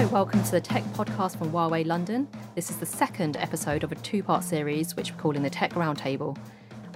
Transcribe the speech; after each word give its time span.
Hello, 0.00 0.12
welcome 0.12 0.42
to 0.42 0.52
the 0.52 0.62
Tech 0.62 0.82
Podcast 0.94 1.36
from 1.36 1.52
Huawei 1.52 1.84
London. 1.84 2.26
This 2.54 2.70
is 2.70 2.78
the 2.78 2.86
second 2.86 3.36
episode 3.36 3.84
of 3.84 3.92
a 3.92 3.96
two 3.96 4.22
part 4.22 4.42
series 4.42 4.96
which 4.96 5.12
we're 5.12 5.18
calling 5.18 5.42
the 5.42 5.50
Tech 5.50 5.74
Roundtable. 5.74 6.38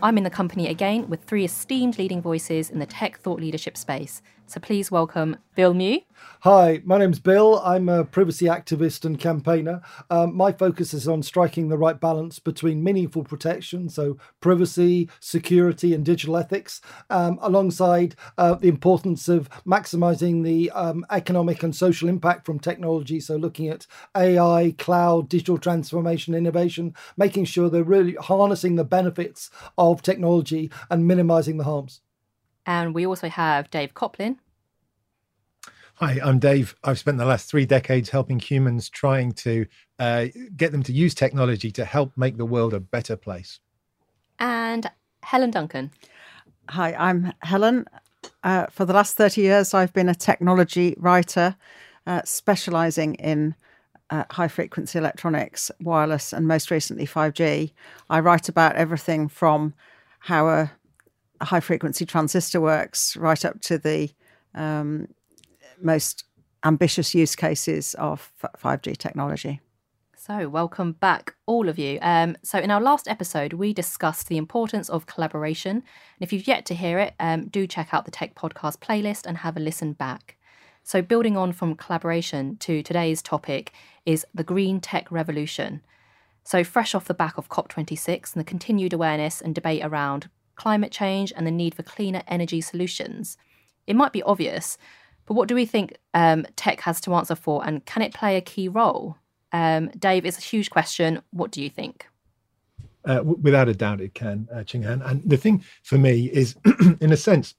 I'm 0.02 0.16
in 0.16 0.24
the 0.24 0.30
company 0.30 0.68
again 0.68 1.06
with 1.10 1.22
three 1.24 1.44
esteemed 1.44 1.98
leading 1.98 2.22
voices 2.22 2.70
in 2.70 2.78
the 2.78 2.86
tech 2.86 3.18
thought 3.18 3.40
leadership 3.40 3.76
space. 3.76 4.22
So 4.46 4.60
please 4.60 4.90
welcome 4.90 5.38
Bill 5.54 5.72
Mew. 5.72 6.00
Hi, 6.40 6.82
my 6.84 6.98
name's 6.98 7.18
Bill. 7.18 7.60
I'm 7.64 7.88
a 7.88 8.04
privacy 8.04 8.44
activist 8.44 9.04
and 9.04 9.18
campaigner. 9.18 9.80
Um, 10.10 10.36
my 10.36 10.52
focus 10.52 10.92
is 10.92 11.08
on 11.08 11.22
striking 11.22 11.68
the 11.68 11.78
right 11.78 11.98
balance 11.98 12.38
between 12.38 12.84
meaningful 12.84 13.24
protection, 13.24 13.88
so 13.88 14.18
privacy, 14.40 15.08
security, 15.18 15.94
and 15.94 16.04
digital 16.04 16.36
ethics, 16.36 16.82
um, 17.08 17.38
alongside 17.40 18.16
uh, 18.36 18.54
the 18.54 18.68
importance 18.68 19.28
of 19.28 19.48
maximizing 19.64 20.44
the 20.44 20.70
um, 20.72 21.06
economic 21.10 21.62
and 21.62 21.74
social 21.74 22.08
impact 22.08 22.44
from 22.44 22.60
technology. 22.60 23.20
So, 23.20 23.36
looking 23.36 23.68
at 23.68 23.86
AI, 24.14 24.74
cloud, 24.76 25.30
digital 25.30 25.58
transformation, 25.58 26.34
innovation, 26.34 26.94
making 27.16 27.46
sure 27.46 27.70
they're 27.70 27.82
really 27.82 28.14
harnessing 28.16 28.76
the 28.76 28.84
benefits 28.84 29.50
of 29.78 30.02
technology 30.02 30.70
and 30.90 31.06
minimizing 31.06 31.56
the 31.56 31.64
harms. 31.64 32.02
And 32.66 32.94
we 32.94 33.06
also 33.06 33.28
have 33.28 33.70
Dave 33.70 33.94
Coplin. 33.94 34.38
Hi, 35.98 36.18
I'm 36.24 36.40
Dave. 36.40 36.74
I've 36.82 36.98
spent 36.98 37.18
the 37.18 37.24
last 37.24 37.48
three 37.48 37.66
decades 37.66 38.10
helping 38.10 38.40
humans 38.40 38.88
trying 38.88 39.30
to 39.32 39.64
uh, 40.00 40.26
get 40.56 40.72
them 40.72 40.82
to 40.82 40.92
use 40.92 41.14
technology 41.14 41.70
to 41.70 41.84
help 41.84 42.10
make 42.16 42.36
the 42.36 42.44
world 42.44 42.74
a 42.74 42.80
better 42.80 43.16
place. 43.16 43.60
And 44.40 44.90
Helen 45.22 45.52
Duncan. 45.52 45.92
Hi, 46.70 46.94
I'm 46.94 47.32
Helen. 47.42 47.84
Uh, 48.42 48.66
for 48.72 48.84
the 48.84 48.92
last 48.92 49.16
30 49.16 49.40
years, 49.40 49.72
I've 49.72 49.92
been 49.92 50.08
a 50.08 50.16
technology 50.16 50.96
writer, 50.98 51.54
uh, 52.08 52.22
specializing 52.24 53.14
in 53.14 53.54
uh, 54.10 54.24
high 54.30 54.48
frequency 54.48 54.98
electronics, 54.98 55.70
wireless, 55.80 56.32
and 56.32 56.48
most 56.48 56.72
recently 56.72 57.06
5G. 57.06 57.70
I 58.10 58.18
write 58.18 58.48
about 58.48 58.74
everything 58.74 59.28
from 59.28 59.74
how 60.18 60.48
a, 60.48 60.72
a 61.40 61.44
high 61.44 61.60
frequency 61.60 62.04
transistor 62.04 62.60
works 62.60 63.16
right 63.16 63.44
up 63.44 63.60
to 63.60 63.78
the 63.78 64.10
um, 64.56 65.06
most 65.84 66.24
ambitious 66.64 67.14
use 67.14 67.36
cases 67.36 67.94
of 67.94 68.32
5G 68.58 68.96
technology. 68.96 69.60
So, 70.16 70.48
welcome 70.48 70.92
back, 70.92 71.34
all 71.44 71.68
of 71.68 71.78
you. 71.78 71.98
Um, 72.00 72.38
so, 72.42 72.58
in 72.58 72.70
our 72.70 72.80
last 72.80 73.06
episode, 73.08 73.52
we 73.52 73.74
discussed 73.74 74.28
the 74.28 74.38
importance 74.38 74.88
of 74.88 75.04
collaboration. 75.04 75.76
And 75.76 75.82
if 76.20 76.32
you've 76.32 76.48
yet 76.48 76.64
to 76.66 76.74
hear 76.74 76.98
it, 76.98 77.12
um, 77.20 77.48
do 77.48 77.66
check 77.66 77.92
out 77.92 78.06
the 78.06 78.10
Tech 78.10 78.34
Podcast 78.34 78.78
playlist 78.78 79.26
and 79.26 79.36
have 79.38 79.58
a 79.58 79.60
listen 79.60 79.92
back. 79.92 80.38
So, 80.82 81.02
building 81.02 81.36
on 81.36 81.52
from 81.52 81.74
collaboration 81.74 82.56
to 82.60 82.82
today's 82.82 83.20
topic 83.20 83.72
is 84.06 84.24
the 84.32 84.44
green 84.44 84.80
tech 84.80 85.12
revolution. 85.12 85.82
So, 86.42 86.64
fresh 86.64 86.94
off 86.94 87.04
the 87.04 87.12
back 87.12 87.36
of 87.36 87.50
COP26 87.50 88.34
and 88.34 88.40
the 88.40 88.44
continued 88.44 88.94
awareness 88.94 89.42
and 89.42 89.54
debate 89.54 89.84
around 89.84 90.30
climate 90.56 90.92
change 90.92 91.34
and 91.36 91.46
the 91.46 91.50
need 91.50 91.74
for 91.74 91.82
cleaner 91.82 92.22
energy 92.28 92.62
solutions, 92.62 93.36
it 93.86 93.96
might 93.96 94.12
be 94.12 94.22
obvious, 94.22 94.78
but 95.26 95.34
what 95.34 95.48
do 95.48 95.54
we 95.54 95.66
think 95.66 95.96
um, 96.14 96.46
tech 96.56 96.80
has 96.80 97.00
to 97.02 97.14
answer 97.14 97.34
for, 97.34 97.64
and 97.66 97.84
can 97.84 98.02
it 98.02 98.14
play 98.14 98.36
a 98.36 98.40
key 98.40 98.68
role? 98.68 99.16
Um, 99.52 99.88
Dave, 99.98 100.26
it's 100.26 100.38
a 100.38 100.42
huge 100.42 100.70
question. 100.70 101.22
What 101.30 101.50
do 101.50 101.62
you 101.62 101.70
think? 101.70 102.06
Uh, 103.04 103.16
w- 103.16 103.38
without 103.42 103.68
a 103.68 103.74
doubt, 103.74 104.00
it 104.00 104.14
can, 104.14 104.48
uh, 104.52 104.64
Ching-Han. 104.64 105.02
And 105.02 105.22
the 105.24 105.36
thing 105.36 105.62
for 105.82 105.98
me 105.98 106.26
is, 106.26 106.56
in 107.00 107.12
a 107.12 107.16
sense, 107.16 107.54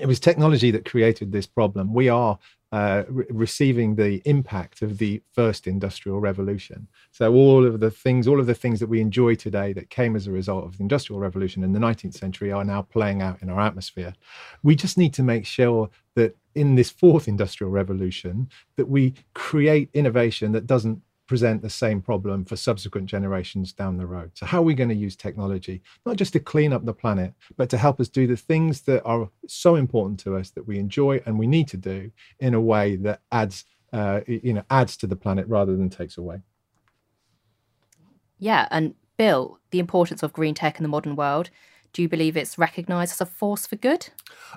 it 0.00 0.06
was 0.06 0.18
technology 0.18 0.70
that 0.70 0.84
created 0.84 1.32
this 1.32 1.46
problem. 1.46 1.92
We 1.92 2.08
are 2.08 2.38
uh, 2.72 3.04
re- 3.08 3.26
receiving 3.30 3.94
the 3.94 4.20
impact 4.24 4.82
of 4.82 4.98
the 4.98 5.22
first 5.32 5.66
industrial 5.66 6.20
revolution. 6.20 6.88
So 7.12 7.32
all 7.32 7.64
of 7.64 7.80
the 7.80 7.90
things, 7.90 8.26
all 8.26 8.40
of 8.40 8.46
the 8.46 8.54
things 8.54 8.80
that 8.80 8.88
we 8.88 9.00
enjoy 9.00 9.36
today 9.36 9.72
that 9.74 9.90
came 9.90 10.16
as 10.16 10.26
a 10.26 10.32
result 10.32 10.64
of 10.64 10.76
the 10.76 10.82
industrial 10.82 11.20
revolution 11.20 11.62
in 11.62 11.72
the 11.72 11.78
19th 11.78 12.14
century 12.14 12.50
are 12.50 12.64
now 12.64 12.82
playing 12.82 13.22
out 13.22 13.40
in 13.42 13.50
our 13.50 13.60
atmosphere. 13.60 14.14
We 14.62 14.74
just 14.74 14.98
need 14.98 15.14
to 15.14 15.22
make 15.22 15.46
sure 15.46 15.90
that 16.16 16.36
in 16.54 16.74
this 16.74 16.90
fourth 16.90 17.28
industrial 17.28 17.70
revolution 17.70 18.48
that 18.76 18.88
we 18.88 19.14
create 19.34 19.90
innovation 19.92 20.52
that 20.52 20.66
doesn't 20.66 21.02
present 21.26 21.62
the 21.62 21.70
same 21.70 22.00
problem 22.00 22.44
for 22.44 22.56
subsequent 22.56 23.06
generations 23.06 23.72
down 23.72 23.96
the 23.96 24.06
road. 24.06 24.30
So, 24.34 24.46
how 24.46 24.58
are 24.58 24.62
we 24.62 24.74
going 24.74 24.88
to 24.90 24.94
use 24.94 25.16
technology, 25.16 25.82
not 26.04 26.16
just 26.16 26.32
to 26.34 26.40
clean 26.40 26.72
up 26.72 26.84
the 26.84 26.94
planet, 26.94 27.34
but 27.56 27.68
to 27.70 27.78
help 27.78 28.00
us 28.00 28.08
do 28.08 28.26
the 28.26 28.36
things 28.36 28.82
that 28.82 29.02
are 29.04 29.28
so 29.46 29.76
important 29.76 30.20
to 30.20 30.36
us 30.36 30.50
that 30.50 30.66
we 30.66 30.78
enjoy 30.78 31.22
and 31.26 31.38
we 31.38 31.46
need 31.46 31.68
to 31.68 31.76
do 31.76 32.10
in 32.40 32.54
a 32.54 32.60
way 32.60 32.96
that 32.96 33.20
adds, 33.32 33.64
uh, 33.92 34.20
you 34.26 34.52
know, 34.52 34.64
adds 34.70 34.96
to 34.98 35.06
the 35.06 35.16
planet 35.16 35.46
rather 35.48 35.76
than 35.76 35.90
takes 35.90 36.16
away? 36.16 36.40
Yeah, 38.38 38.68
and 38.70 38.94
Bill, 39.16 39.58
the 39.70 39.78
importance 39.78 40.22
of 40.22 40.32
green 40.32 40.54
tech 40.54 40.78
in 40.78 40.82
the 40.82 40.88
modern 40.88 41.16
world. 41.16 41.50
Do 41.96 42.02
you 42.02 42.10
believe 42.10 42.36
it's 42.36 42.58
recognised 42.58 43.12
as 43.12 43.22
a 43.22 43.24
force 43.24 43.66
for 43.66 43.76
good? 43.76 44.08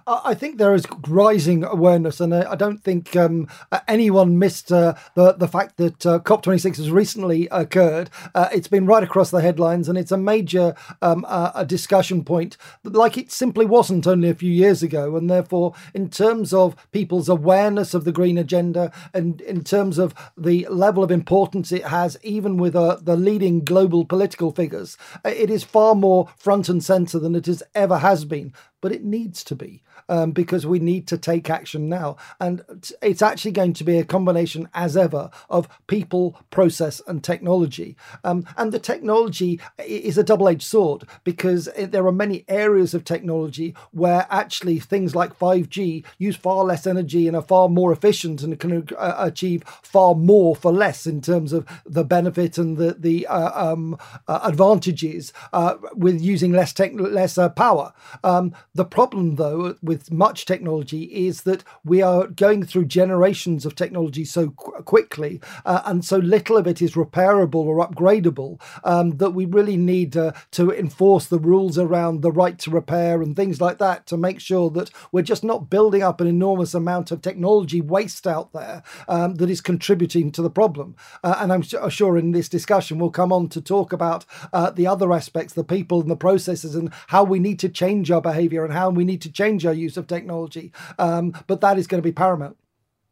I 0.05 0.33
think 0.33 0.57
there 0.57 0.73
is 0.73 0.85
rising 1.07 1.63
awareness, 1.63 2.19
and 2.19 2.33
I 2.33 2.55
don't 2.55 2.83
think 2.83 3.15
um, 3.15 3.47
anyone 3.87 4.37
missed 4.37 4.73
uh, 4.73 4.95
the 5.15 5.31
the 5.31 5.47
fact 5.47 5.77
that 5.77 6.05
uh, 6.05 6.19
COP26 6.19 6.75
has 6.75 6.91
recently 6.91 7.47
occurred. 7.49 8.09
Uh, 8.35 8.49
it's 8.51 8.67
been 8.67 8.85
right 8.85 9.03
across 9.03 9.31
the 9.31 9.41
headlines, 9.41 9.87
and 9.87 9.97
it's 9.97 10.11
a 10.11 10.17
major 10.17 10.75
um, 11.01 11.25
a 11.29 11.65
discussion 11.65 12.25
point, 12.25 12.57
like 12.83 13.17
it 13.17 13.31
simply 13.31 13.65
wasn't 13.65 14.05
only 14.05 14.29
a 14.29 14.35
few 14.35 14.51
years 14.51 14.83
ago. 14.83 15.15
And 15.15 15.29
therefore, 15.29 15.73
in 15.93 16.09
terms 16.09 16.53
of 16.53 16.75
people's 16.91 17.29
awareness 17.29 17.93
of 17.93 18.03
the 18.03 18.11
green 18.11 18.37
agenda, 18.37 18.91
and 19.13 19.39
in 19.41 19.63
terms 19.63 19.97
of 19.97 20.13
the 20.37 20.67
level 20.69 21.05
of 21.05 21.11
importance 21.11 21.71
it 21.71 21.85
has, 21.85 22.17
even 22.21 22.57
with 22.57 22.75
uh, 22.75 22.97
the 23.01 23.15
leading 23.15 23.63
global 23.63 24.03
political 24.03 24.51
figures, 24.51 24.97
it 25.23 25.49
is 25.49 25.63
far 25.63 25.95
more 25.95 26.27
front 26.35 26.67
and 26.67 26.83
centre 26.83 27.19
than 27.19 27.28
it 27.35 27.45
has 27.45 27.63
ever 27.75 27.97
has 27.99 28.25
been 28.25 28.53
but 28.81 28.91
it 28.91 29.03
needs 29.03 29.43
to 29.43 29.55
be 29.55 29.81
um, 30.09 30.31
because 30.31 30.65
we 30.65 30.79
need 30.79 31.07
to 31.07 31.17
take 31.17 31.49
action 31.49 31.87
now. 31.87 32.17
And 32.39 32.61
it's 33.01 33.21
actually 33.21 33.51
going 33.51 33.73
to 33.73 33.83
be 33.83 33.97
a 33.97 34.03
combination, 34.03 34.67
as 34.73 34.97
ever, 34.97 35.29
of 35.49 35.69
people, 35.87 36.37
process, 36.49 37.01
and 37.07 37.23
technology. 37.23 37.95
Um, 38.23 38.45
and 38.57 38.71
the 38.71 38.79
technology 38.79 39.61
is 39.77 40.17
a 40.17 40.23
double 40.23 40.49
edged 40.49 40.63
sword 40.63 41.03
because 41.23 41.69
there 41.77 42.05
are 42.05 42.11
many 42.11 42.43
areas 42.47 42.93
of 42.93 43.05
technology 43.05 43.75
where 43.91 44.27
actually 44.29 44.79
things 44.79 45.15
like 45.15 45.37
5G 45.37 46.05
use 46.17 46.35
far 46.35 46.65
less 46.65 46.85
energy 46.87 47.27
and 47.27 47.35
are 47.35 47.41
far 47.41 47.69
more 47.69 47.91
efficient 47.91 48.41
and 48.41 48.59
can 48.59 48.87
uh, 48.97 49.15
achieve 49.17 49.63
far 49.83 50.15
more 50.15 50.55
for 50.55 50.71
less 50.71 51.05
in 51.05 51.21
terms 51.21 51.53
of 51.53 51.67
the 51.85 52.03
benefit 52.03 52.57
and 52.57 52.77
the, 52.77 52.93
the 52.93 53.27
uh, 53.27 53.71
um, 53.71 53.97
uh, 54.27 54.39
advantages 54.43 55.31
uh, 55.53 55.75
with 55.93 56.19
using 56.19 56.51
less, 56.51 56.73
tech, 56.73 56.91
less 56.95 57.37
uh, 57.37 57.49
power. 57.49 57.93
Um, 58.23 58.53
the 58.73 58.85
problem, 58.85 59.35
though, 59.35 59.75
with 59.81 59.98
much 60.11 60.45
technology 60.45 61.03
is 61.27 61.43
that 61.43 61.63
we 61.83 62.01
are 62.01 62.27
going 62.27 62.65
through 62.65 62.85
generations 62.85 63.65
of 63.65 63.75
technology 63.75 64.25
so 64.25 64.49
qu- 64.51 64.83
quickly, 64.83 65.41
uh, 65.65 65.81
and 65.85 66.03
so 66.05 66.17
little 66.17 66.57
of 66.57 66.67
it 66.67 66.81
is 66.81 66.93
repairable 66.93 67.65
or 67.65 67.85
upgradable 67.85 68.59
um, 68.83 69.17
that 69.17 69.31
we 69.31 69.45
really 69.45 69.77
need 69.77 70.15
uh, 70.15 70.31
to 70.51 70.71
enforce 70.71 71.27
the 71.27 71.39
rules 71.39 71.77
around 71.77 72.21
the 72.21 72.31
right 72.31 72.59
to 72.59 72.71
repair 72.71 73.21
and 73.21 73.35
things 73.35 73.61
like 73.61 73.77
that 73.77 74.05
to 74.07 74.17
make 74.17 74.39
sure 74.39 74.69
that 74.69 74.89
we're 75.11 75.21
just 75.21 75.43
not 75.43 75.69
building 75.69 76.03
up 76.03 76.21
an 76.21 76.27
enormous 76.27 76.73
amount 76.73 77.11
of 77.11 77.21
technology 77.21 77.81
waste 77.81 78.27
out 78.27 78.51
there 78.53 78.83
um, 79.07 79.35
that 79.35 79.49
is 79.49 79.61
contributing 79.61 80.31
to 80.31 80.41
the 80.41 80.49
problem. 80.49 80.95
Uh, 81.23 81.35
and 81.39 81.51
I'm 81.51 81.61
sure 81.61 82.17
in 82.17 82.31
this 82.31 82.49
discussion 82.49 82.99
we'll 82.99 83.09
come 83.09 83.33
on 83.33 83.49
to 83.49 83.61
talk 83.61 83.93
about 83.93 84.25
uh, 84.53 84.69
the 84.69 84.87
other 84.87 85.11
aspects, 85.13 85.53
the 85.53 85.63
people 85.63 86.01
and 86.01 86.09
the 86.09 86.15
processes, 86.15 86.75
and 86.75 86.91
how 87.07 87.23
we 87.23 87.39
need 87.39 87.59
to 87.59 87.69
change 87.69 88.11
our 88.11 88.21
behavior 88.21 88.63
and 88.63 88.73
how 88.73 88.89
we 88.89 89.03
need 89.03 89.21
to 89.21 89.31
change 89.31 89.65
our 89.65 89.73
use 89.73 89.88
of 89.97 90.07
technology. 90.07 90.71
Um, 90.97 91.33
but 91.47 91.61
that 91.61 91.77
is 91.77 91.87
going 91.87 92.01
to 92.01 92.07
be 92.07 92.11
paramount. 92.11 92.57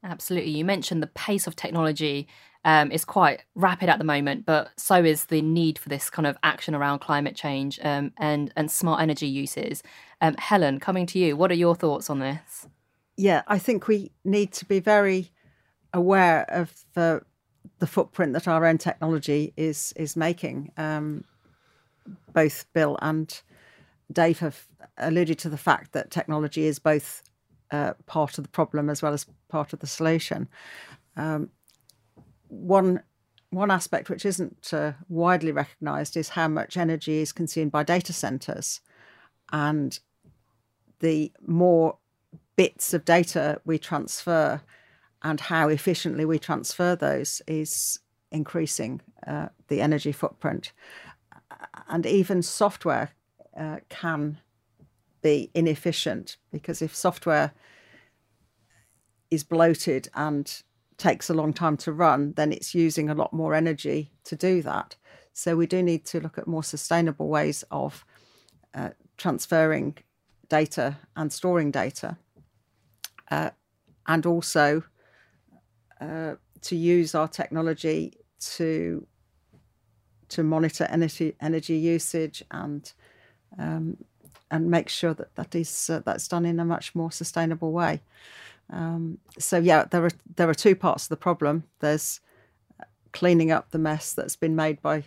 Absolutely. 0.03 0.51
You 0.51 0.65
mentioned 0.65 1.01
the 1.01 1.07
pace 1.07 1.47
of 1.47 1.55
technology 1.55 2.27
um, 2.63 2.91
is 2.91 3.05
quite 3.05 3.43
rapid 3.55 3.89
at 3.89 3.97
the 3.97 4.03
moment, 4.03 4.45
but 4.45 4.69
so 4.77 5.03
is 5.03 5.25
the 5.25 5.41
need 5.41 5.79
for 5.79 5.89
this 5.89 6.09
kind 6.09 6.27
of 6.27 6.37
action 6.43 6.75
around 6.75 6.99
climate 6.99 7.35
change 7.35 7.79
um, 7.83 8.11
and 8.17 8.51
and 8.55 8.69
smart 8.69 9.01
energy 9.01 9.27
uses. 9.27 9.83
Um, 10.21 10.35
Helen, 10.37 10.79
coming 10.79 11.05
to 11.07 11.19
you, 11.19 11.37
what 11.37 11.51
are 11.51 11.55
your 11.55 11.75
thoughts 11.75 12.09
on 12.09 12.19
this? 12.19 12.67
Yeah, 13.15 13.41
I 13.47 13.57
think 13.57 13.87
we 13.87 14.11
need 14.23 14.51
to 14.53 14.65
be 14.65 14.79
very 14.79 15.31
aware 15.93 16.45
of 16.49 16.85
the 16.93 17.21
the 17.79 17.87
footprint 17.87 18.33
that 18.33 18.47
our 18.47 18.65
own 18.65 18.77
technology 18.77 19.53
is 19.55 19.93
is 19.95 20.15
making. 20.15 20.71
Um, 20.77 21.23
both 22.33 22.65
Bill 22.73 22.97
and 23.01 23.41
Dave 24.11 24.39
have 24.39 24.67
alluded 24.97 25.37
to 25.39 25.49
the 25.49 25.57
fact 25.57 25.91
that 25.91 26.11
technology 26.11 26.65
is 26.65 26.79
both 26.79 27.23
uh, 27.71 27.93
part 28.05 28.37
of 28.37 28.43
the 28.43 28.49
problem 28.49 28.89
as 28.89 29.01
well 29.01 29.13
as 29.13 29.25
part 29.49 29.73
of 29.73 29.79
the 29.79 29.87
solution. 29.87 30.47
Um, 31.15 31.49
one 32.47 33.03
one 33.49 33.71
aspect 33.71 34.09
which 34.09 34.25
isn't 34.25 34.73
uh, 34.73 34.91
widely 35.07 35.51
recognised 35.51 36.17
is 36.17 36.29
how 36.29 36.49
much 36.49 36.75
energy 36.75 37.19
is 37.19 37.31
consumed 37.31 37.71
by 37.71 37.83
data 37.83 38.13
centres, 38.13 38.81
and 39.51 39.99
the 40.99 41.31
more 41.45 41.97
bits 42.55 42.93
of 42.93 43.05
data 43.05 43.61
we 43.65 43.77
transfer 43.77 44.61
and 45.21 45.39
how 45.39 45.69
efficiently 45.69 46.25
we 46.25 46.39
transfer 46.39 46.95
those 46.95 47.41
is 47.47 47.99
increasing 48.31 49.01
uh, 49.25 49.47
the 49.67 49.81
energy 49.81 50.11
footprint. 50.11 50.73
And 51.87 52.05
even 52.05 52.41
software 52.41 53.11
uh, 53.57 53.77
can 53.89 54.39
be 55.21 55.49
inefficient 55.53 56.37
because 56.51 56.81
if 56.81 56.95
software 56.95 57.51
is 59.29 59.43
bloated 59.43 60.07
and 60.13 60.63
takes 60.97 61.29
a 61.29 61.33
long 61.33 61.53
time 61.53 61.77
to 61.77 61.91
run, 61.91 62.33
then 62.33 62.51
it's 62.51 62.73
using 62.73 63.09
a 63.09 63.15
lot 63.15 63.33
more 63.33 63.53
energy 63.53 64.11
to 64.23 64.35
do 64.35 64.61
that. 64.61 64.95
So 65.33 65.55
we 65.55 65.67
do 65.67 65.83
need 65.83 66.05
to 66.05 66.19
look 66.19 66.37
at 66.37 66.47
more 66.47 66.63
sustainable 66.63 67.27
ways 67.27 67.63
of 67.69 68.03
uh, 68.73 68.89
transferring 69.17 69.97
data 70.49 70.97
and 71.15 71.31
storing 71.31 71.71
data, 71.71 72.17
uh, 73.29 73.51
and 74.07 74.25
also 74.25 74.83
uh, 76.01 76.35
to 76.61 76.75
use 76.75 77.13
our 77.13 77.27
technology 77.27 78.13
to 78.39 79.05
to 80.29 80.43
monitor 80.43 80.85
energy 80.89 81.35
energy 81.39 81.77
usage 81.77 82.43
and 82.51 82.93
um, 83.57 83.97
and 84.49 84.71
make 84.71 84.89
sure 84.89 85.13
that 85.13 85.35
that 85.35 85.55
is 85.55 85.89
uh, 85.89 86.01
that's 86.05 86.27
done 86.27 86.45
in 86.45 86.59
a 86.59 86.65
much 86.65 86.95
more 86.95 87.11
sustainable 87.11 87.71
way. 87.71 88.01
Um, 88.69 89.19
so 89.39 89.57
yeah, 89.57 89.85
there 89.85 90.05
are 90.05 90.11
there 90.35 90.49
are 90.49 90.53
two 90.53 90.75
parts 90.75 91.05
of 91.05 91.09
the 91.09 91.17
problem. 91.17 91.63
There's 91.79 92.19
cleaning 93.11 93.51
up 93.51 93.71
the 93.71 93.79
mess 93.79 94.13
that's 94.13 94.35
been 94.35 94.55
made 94.55 94.81
by 94.81 95.03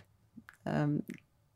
um, 0.65 1.03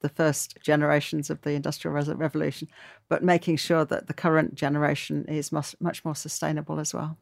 the 0.01 0.09
first 0.09 0.57
generations 0.61 1.29
of 1.29 1.41
the 1.41 1.51
industrial 1.51 1.95
revolution, 1.95 2.67
but 3.09 3.23
making 3.23 3.57
sure 3.57 3.83
that 3.85 4.07
the 4.07 4.13
current 4.13 4.55
generation 4.55 5.25
is 5.27 5.51
much, 5.51 5.75
much 5.79 6.05
more 6.05 6.15
sustainable 6.15 6.79
as 6.79 6.93
well. 6.93 7.17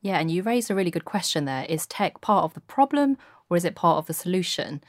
Yeah, 0.00 0.18
and 0.18 0.30
you 0.30 0.42
raised 0.42 0.70
a 0.70 0.74
really 0.74 0.90
good 0.90 1.04
question 1.04 1.44
there. 1.44 1.66
Is 1.68 1.86
tech 1.86 2.20
part 2.20 2.44
of 2.44 2.54
the 2.54 2.60
problem 2.60 3.18
or 3.50 3.56
is 3.56 3.64
it 3.64 3.74
part 3.74 3.98
of 3.98 4.06
the 4.06 4.14
solution? 4.14 4.82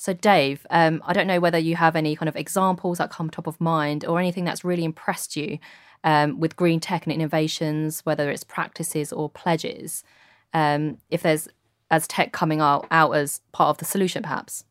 So, 0.00 0.14
Dave, 0.14 0.66
um, 0.70 1.02
I 1.04 1.12
don't 1.12 1.26
know 1.26 1.40
whether 1.40 1.58
you 1.58 1.76
have 1.76 1.94
any 1.94 2.16
kind 2.16 2.30
of 2.30 2.34
examples 2.34 2.96
that 2.96 3.10
come 3.10 3.28
top 3.28 3.46
of 3.46 3.60
mind 3.60 4.02
or 4.06 4.18
anything 4.18 4.46
that's 4.46 4.64
really 4.64 4.82
impressed 4.82 5.36
you 5.36 5.58
um, 6.04 6.40
with 6.40 6.56
green 6.56 6.80
tech 6.80 7.04
and 7.04 7.12
innovations, 7.12 8.00
whether 8.06 8.30
it's 8.30 8.42
practices 8.42 9.12
or 9.12 9.28
pledges. 9.28 10.02
Um, 10.54 10.96
if 11.10 11.20
there's 11.20 11.48
as 11.90 12.08
tech 12.08 12.32
coming 12.32 12.62
out, 12.62 12.86
out 12.90 13.10
as 13.10 13.42
part 13.52 13.68
of 13.68 13.76
the 13.76 13.84
solution, 13.84 14.22
perhaps. 14.22 14.64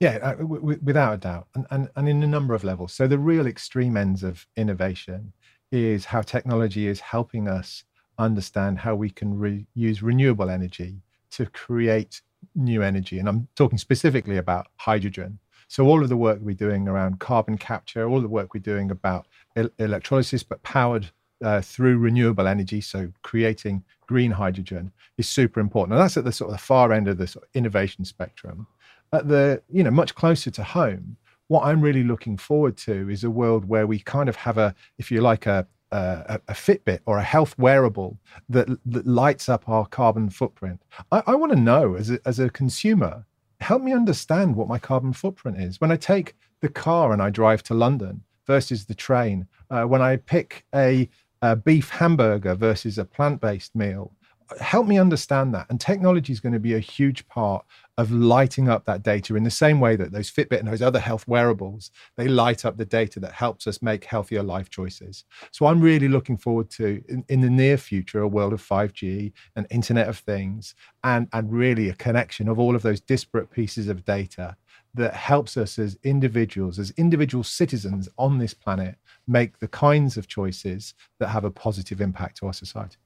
Yeah, 0.00 0.18
uh, 0.20 0.34
w- 0.34 0.60
w- 0.60 0.80
without 0.82 1.14
a 1.14 1.16
doubt, 1.16 1.48
and, 1.54 1.66
and 1.70 1.88
and 1.96 2.06
in 2.06 2.22
a 2.22 2.26
number 2.26 2.52
of 2.52 2.62
levels. 2.62 2.92
So 2.92 3.06
the 3.06 3.18
real 3.18 3.46
extreme 3.46 3.96
ends 3.96 4.22
of 4.22 4.46
innovation 4.54 5.32
is 5.72 6.04
how 6.04 6.20
technology 6.20 6.86
is 6.88 7.00
helping 7.00 7.48
us 7.48 7.84
understand 8.18 8.80
how 8.80 8.96
we 8.96 9.08
can 9.08 9.38
re- 9.38 9.66
use 9.72 10.02
renewable 10.02 10.50
energy 10.50 11.00
to 11.30 11.46
create 11.46 12.20
new 12.54 12.82
energy. 12.82 13.18
And 13.18 13.28
I'm 13.28 13.48
talking 13.54 13.78
specifically 13.78 14.36
about 14.36 14.68
hydrogen. 14.76 15.38
So, 15.68 15.86
all 15.86 16.02
of 16.02 16.08
the 16.08 16.16
work 16.16 16.40
we're 16.42 16.54
doing 16.54 16.88
around 16.88 17.20
carbon 17.20 17.56
capture, 17.56 18.08
all 18.08 18.20
the 18.20 18.28
work 18.28 18.54
we're 18.54 18.60
doing 18.60 18.90
about 18.90 19.26
el- 19.56 19.70
electrolysis, 19.78 20.42
but 20.42 20.62
powered 20.62 21.10
uh, 21.44 21.60
through 21.60 21.98
renewable 21.98 22.46
energy, 22.46 22.80
so 22.80 23.12
creating 23.22 23.84
green 24.06 24.32
hydrogen, 24.32 24.92
is 25.16 25.28
super 25.28 25.60
important. 25.60 25.94
And 25.94 26.02
that's 26.02 26.16
at 26.16 26.24
the 26.24 26.32
sort 26.32 26.50
of 26.50 26.56
the 26.56 26.62
far 26.62 26.92
end 26.92 27.08
of 27.08 27.18
the 27.18 27.26
sort 27.26 27.44
of 27.44 27.50
innovation 27.54 28.04
spectrum. 28.04 28.66
At 29.12 29.28
the, 29.28 29.62
you 29.68 29.82
know, 29.82 29.90
much 29.90 30.14
closer 30.14 30.50
to 30.50 30.62
home, 30.62 31.16
what 31.48 31.64
I'm 31.64 31.80
really 31.80 32.04
looking 32.04 32.36
forward 32.36 32.76
to 32.78 33.08
is 33.08 33.24
a 33.24 33.30
world 33.30 33.64
where 33.64 33.86
we 33.86 33.98
kind 33.98 34.28
of 34.28 34.36
have 34.36 34.58
a, 34.58 34.74
if 34.98 35.10
you 35.10 35.20
like, 35.20 35.46
a, 35.46 35.66
a, 35.92 36.40
a, 36.48 36.52
Fitbit 36.52 37.00
or 37.06 37.18
a 37.18 37.22
health 37.22 37.58
wearable 37.58 38.18
that, 38.48 38.68
that 38.86 39.06
lights 39.06 39.48
up 39.48 39.68
our 39.68 39.86
carbon 39.86 40.30
footprint. 40.30 40.82
I, 41.10 41.22
I 41.26 41.34
want 41.34 41.52
to 41.52 41.58
know 41.58 41.94
as 41.94 42.10
a, 42.10 42.20
as 42.24 42.38
a 42.38 42.50
consumer, 42.50 43.24
help 43.60 43.82
me 43.82 43.92
understand 43.92 44.56
what 44.56 44.68
my 44.68 44.78
carbon 44.78 45.12
footprint 45.12 45.60
is. 45.60 45.80
When 45.80 45.92
I 45.92 45.96
take 45.96 46.34
the 46.60 46.68
car 46.68 47.12
and 47.12 47.22
I 47.22 47.30
drive 47.30 47.62
to 47.64 47.74
London 47.74 48.22
versus 48.46 48.86
the 48.86 48.94
train, 48.94 49.46
uh, 49.70 49.84
when 49.84 50.02
I 50.02 50.16
pick 50.16 50.64
a, 50.74 51.08
a 51.42 51.56
beef 51.56 51.90
hamburger 51.90 52.54
versus 52.54 52.98
a 52.98 53.04
plant 53.04 53.40
based 53.40 53.74
meal, 53.74 54.12
help 54.58 54.86
me 54.86 54.98
understand 54.98 55.54
that. 55.54 55.66
And 55.70 55.80
technology 55.80 56.32
is 56.32 56.40
going 56.40 56.52
to 56.52 56.58
be 56.58 56.74
a 56.74 56.80
huge 56.80 57.26
part 57.28 57.64
of 57.98 58.10
lighting 58.10 58.68
up 58.68 58.86
that 58.86 59.02
data 59.02 59.36
in 59.36 59.44
the 59.44 59.50
same 59.50 59.78
way 59.78 59.94
that 59.94 60.10
those 60.10 60.30
Fitbit 60.30 60.58
and 60.58 60.68
those 60.68 60.82
other 60.82 60.98
health 60.98 61.28
wearables, 61.28 61.90
they 62.16 62.28
light 62.28 62.64
up 62.64 62.76
the 62.76 62.84
data 62.84 63.20
that 63.20 63.32
helps 63.32 63.66
us 63.66 63.82
make 63.82 64.04
healthier 64.04 64.42
life 64.42 64.70
choices. 64.70 65.24
So 65.52 65.66
I'm 65.66 65.80
really 65.80 66.08
looking 66.08 66.38
forward 66.38 66.70
to, 66.70 67.02
in, 67.08 67.24
in 67.28 67.40
the 67.42 67.50
near 67.50 67.76
future, 67.76 68.22
a 68.22 68.28
world 68.28 68.52
of 68.52 68.66
5G 68.66 69.32
and 69.54 69.66
Internet 69.70 70.08
of 70.08 70.18
Things, 70.18 70.74
and, 71.04 71.28
and 71.32 71.52
really 71.52 71.88
a 71.88 71.94
connection 71.94 72.48
of 72.48 72.58
all 72.58 72.74
of 72.74 72.82
those 72.82 73.00
disparate 73.00 73.50
pieces 73.50 73.88
of 73.88 74.04
data 74.04 74.56
that 74.94 75.14
helps 75.14 75.56
us 75.56 75.78
as 75.78 75.98
individuals, 76.02 76.78
as 76.78 76.90
individual 76.92 77.44
citizens 77.44 78.08
on 78.18 78.38
this 78.38 78.54
planet, 78.54 78.96
make 79.28 79.58
the 79.58 79.68
kinds 79.68 80.16
of 80.16 80.26
choices 80.26 80.94
that 81.18 81.28
have 81.28 81.44
a 81.44 81.50
positive 81.50 82.00
impact 82.00 82.38
to 82.38 82.46
our 82.46 82.52
society. 82.52 82.96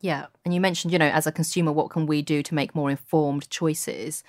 Yeah. 0.00 0.26
And 0.44 0.52
you 0.52 0.60
mentioned, 0.60 0.92
you 0.92 0.98
know, 0.98 1.08
as 1.08 1.26
a 1.26 1.32
consumer, 1.32 1.72
what 1.72 1.90
can 1.90 2.06
we 2.06 2.22
do 2.22 2.42
to 2.42 2.54
make 2.54 2.74
more 2.74 2.90
informed 2.90 3.48
choices? 3.50 4.22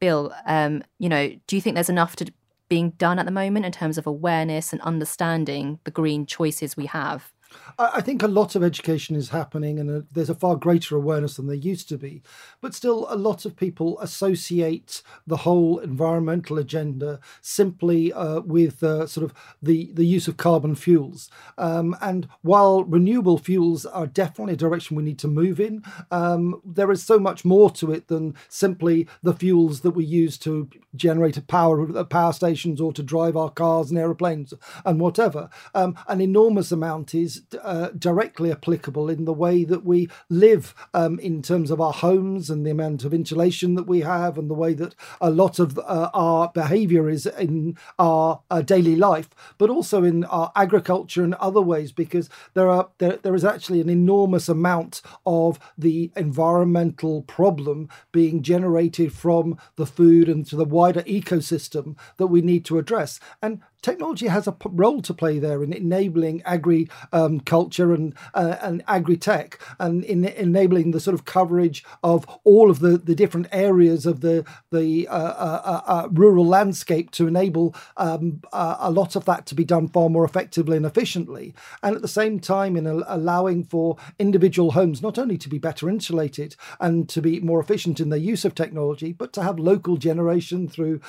Bill, 0.00 0.34
um, 0.46 0.82
you 0.98 1.08
know, 1.08 1.28
do 1.46 1.56
you 1.56 1.62
think 1.62 1.74
there's 1.74 1.88
enough 1.88 2.16
to 2.16 2.32
being 2.68 2.90
done 2.90 3.18
at 3.18 3.26
the 3.26 3.32
moment 3.32 3.66
in 3.66 3.72
terms 3.72 3.98
of 3.98 4.06
awareness 4.06 4.72
and 4.72 4.80
understanding 4.82 5.78
the 5.84 5.90
green 5.90 6.26
choices 6.26 6.76
we 6.76 6.86
have? 6.86 7.32
I 7.78 8.00
think 8.00 8.22
a 8.22 8.28
lot 8.28 8.54
of 8.54 8.62
education 8.62 9.16
is 9.16 9.30
happening, 9.30 9.78
and 9.78 9.90
a, 9.90 10.04
there's 10.12 10.30
a 10.30 10.34
far 10.34 10.56
greater 10.56 10.96
awareness 10.96 11.36
than 11.36 11.46
there 11.46 11.56
used 11.56 11.88
to 11.90 11.98
be. 11.98 12.22
But 12.60 12.74
still, 12.74 13.06
a 13.08 13.16
lot 13.16 13.44
of 13.44 13.56
people 13.56 13.98
associate 14.00 15.02
the 15.26 15.38
whole 15.38 15.78
environmental 15.78 16.58
agenda 16.58 17.20
simply 17.40 18.12
uh, 18.12 18.40
with 18.40 18.82
uh, 18.82 19.06
sort 19.06 19.24
of 19.24 19.34
the 19.62 19.90
the 19.92 20.06
use 20.06 20.28
of 20.28 20.36
carbon 20.36 20.74
fuels. 20.74 21.30
Um, 21.58 21.96
and 22.00 22.28
while 22.42 22.84
renewable 22.84 23.38
fuels 23.38 23.86
are 23.86 24.06
definitely 24.06 24.54
a 24.54 24.56
direction 24.56 24.96
we 24.96 25.02
need 25.02 25.18
to 25.20 25.28
move 25.28 25.60
in, 25.60 25.82
um, 26.10 26.60
there 26.64 26.90
is 26.90 27.02
so 27.02 27.18
much 27.18 27.44
more 27.44 27.70
to 27.70 27.92
it 27.92 28.08
than 28.08 28.34
simply 28.48 29.08
the 29.22 29.34
fuels 29.34 29.80
that 29.80 29.92
we 29.92 30.04
use 30.04 30.38
to 30.38 30.68
generate 30.94 31.46
power 31.46 31.98
at 31.98 32.10
power 32.10 32.32
stations 32.32 32.80
or 32.80 32.92
to 32.92 33.02
drive 33.02 33.36
our 33.36 33.50
cars 33.50 33.90
and 33.90 33.98
aeroplanes 33.98 34.54
and 34.84 35.00
whatever. 35.00 35.48
Um, 35.74 35.96
an 36.08 36.20
enormous 36.20 36.72
amount 36.72 37.14
is 37.14 37.41
uh, 37.62 37.90
directly 37.98 38.50
applicable 38.50 39.08
in 39.08 39.24
the 39.24 39.32
way 39.32 39.64
that 39.64 39.84
we 39.84 40.08
live 40.28 40.74
um, 40.94 41.18
in 41.18 41.42
terms 41.42 41.70
of 41.70 41.80
our 41.80 41.92
homes 41.92 42.50
and 42.50 42.66
the 42.66 42.70
amount 42.70 43.04
of 43.04 43.14
insulation 43.14 43.74
that 43.74 43.86
we 43.86 44.00
have 44.00 44.38
and 44.38 44.50
the 44.50 44.54
way 44.54 44.74
that 44.74 44.94
a 45.20 45.30
lot 45.30 45.58
of 45.58 45.78
uh, 45.78 46.10
our 46.14 46.50
behavior 46.54 47.08
is 47.08 47.26
in 47.26 47.76
our 47.98 48.40
uh, 48.50 48.62
daily 48.62 48.96
life, 48.96 49.30
but 49.58 49.70
also 49.70 50.04
in 50.04 50.24
our 50.24 50.52
agriculture 50.56 51.24
and 51.24 51.34
other 51.34 51.60
ways, 51.60 51.92
because 51.92 52.28
there 52.54 52.68
are 52.68 52.88
there, 52.98 53.16
there 53.16 53.34
is 53.34 53.44
actually 53.44 53.80
an 53.80 53.90
enormous 53.90 54.48
amount 54.48 55.02
of 55.26 55.58
the 55.76 56.10
environmental 56.16 57.22
problem 57.22 57.88
being 58.12 58.42
generated 58.42 59.12
from 59.12 59.58
the 59.76 59.86
food 59.86 60.28
and 60.28 60.46
to 60.46 60.56
the 60.56 60.64
wider 60.64 61.02
ecosystem 61.02 61.96
that 62.16 62.26
we 62.28 62.40
need 62.40 62.64
to 62.64 62.78
address. 62.78 63.20
And 63.40 63.60
technology 63.82 64.28
has 64.28 64.46
a 64.46 64.56
role 64.64 65.02
to 65.02 65.12
play 65.12 65.38
there 65.38 65.62
in 65.62 65.72
enabling 65.72 66.40
agri 66.44 66.88
um, 67.12 67.40
culture 67.40 67.92
and 67.92 68.14
uh, 68.34 68.56
and 68.62 68.82
agri 68.86 69.16
tech 69.16 69.58
and 69.78 70.04
in 70.04 70.24
enabling 70.24 70.92
the 70.92 71.00
sort 71.00 71.14
of 71.14 71.24
coverage 71.24 71.84
of 72.02 72.24
all 72.44 72.70
of 72.70 72.78
the, 72.78 72.96
the 72.96 73.14
different 73.14 73.48
areas 73.52 74.06
of 74.06 74.20
the 74.20 74.44
the 74.70 75.06
uh, 75.08 75.12
uh, 75.12 75.62
uh, 75.64 75.82
uh 75.86 76.08
rural 76.12 76.46
landscape 76.46 77.10
to 77.10 77.26
enable 77.26 77.74
um, 77.96 78.40
uh, 78.52 78.76
a 78.78 78.90
lot 78.90 79.16
of 79.16 79.24
that 79.24 79.46
to 79.46 79.54
be 79.54 79.64
done 79.64 79.88
far 79.88 80.08
more 80.08 80.24
effectively 80.24 80.76
and 80.76 80.86
efficiently. 80.86 81.54
And 81.82 81.96
at 81.96 82.02
the 82.02 82.08
same 82.08 82.38
time 82.38 82.76
in 82.76 82.86
allowing 82.86 83.64
for 83.64 83.96
individual 84.18 84.72
homes 84.72 85.02
not 85.02 85.18
only 85.18 85.36
to 85.38 85.48
be 85.48 85.58
better 85.58 85.88
insulated 85.88 86.54
and 86.80 87.08
to 87.08 87.20
be 87.20 87.40
more 87.40 87.60
efficient 87.60 87.98
in 87.98 88.10
their 88.10 88.18
use 88.18 88.44
of 88.44 88.54
technology 88.54 89.12
but 89.12 89.32
to 89.32 89.42
have 89.42 89.58
local 89.58 89.96
generation 89.96 90.68
through 90.68 91.00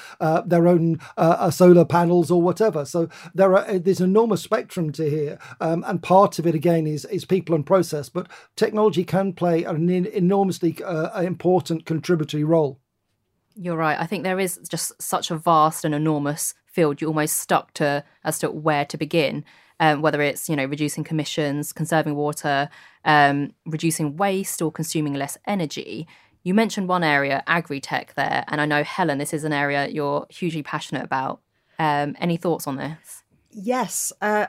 their 0.46 0.68
own 0.68 1.00
solar 1.52 1.86
panels 1.86 2.32
or 2.32 2.42
whatever 2.42 2.63
whatever. 2.64 2.86
So 2.86 3.10
there 3.34 3.56
are 3.56 3.80
there's 3.80 4.00
an 4.00 4.10
enormous 4.10 4.42
spectrum 4.42 4.92
to 4.94 5.10
here, 5.10 5.38
um, 5.60 5.84
and 5.88 6.02
part 6.02 6.40
of 6.40 6.48
it 6.48 6.56
again 6.56 6.88
is 6.88 7.06
is 7.06 7.26
people 7.26 7.56
and 7.56 7.66
process. 7.66 8.10
But 8.10 8.30
technology 8.56 9.04
can 9.04 9.34
play 9.34 9.64
an 9.64 9.90
enormously 9.90 10.82
uh, 10.84 11.22
important 11.22 11.86
contributory 11.86 12.44
role. 12.44 12.80
You're 13.56 13.78
right. 13.78 14.00
I 14.00 14.08
think 14.08 14.24
there 14.24 14.40
is 14.40 14.60
just 14.70 15.00
such 15.02 15.30
a 15.30 15.36
vast 15.36 15.86
and 15.86 15.94
enormous 15.94 16.56
field. 16.66 17.02
You're 17.02 17.10
almost 17.10 17.38
stuck 17.38 17.74
to 17.76 18.04
as 18.24 18.40
to 18.40 18.50
where 18.50 18.86
to 18.86 18.98
begin. 18.98 19.46
Um, 19.80 20.02
whether 20.02 20.22
it's 20.22 20.48
you 20.50 20.56
know 20.56 20.66
reducing 20.66 21.04
commissions, 21.04 21.74
conserving 21.74 22.16
water, 22.16 22.70
um, 23.06 23.54
reducing 23.66 24.16
waste, 24.16 24.62
or 24.62 24.72
consuming 24.72 25.14
less 25.14 25.38
energy. 25.46 26.08
You 26.46 26.54
mentioned 26.54 26.90
one 26.90 27.06
area, 27.06 27.42
agri 27.48 27.80
tech, 27.80 28.16
there, 28.16 28.44
and 28.50 28.60
I 28.60 28.66
know 28.66 28.84
Helen, 28.84 29.18
this 29.18 29.34
is 29.34 29.46
an 29.46 29.54
area 29.54 29.88
you're 29.88 30.28
hugely 30.30 30.62
passionate 30.62 31.04
about. 31.04 31.43
Um, 31.80 32.16
any 32.20 32.38
thoughts 32.38 32.68
on 32.68 32.78
this? 32.78 33.24
Yes, 33.50 34.12
uh, 34.22 34.48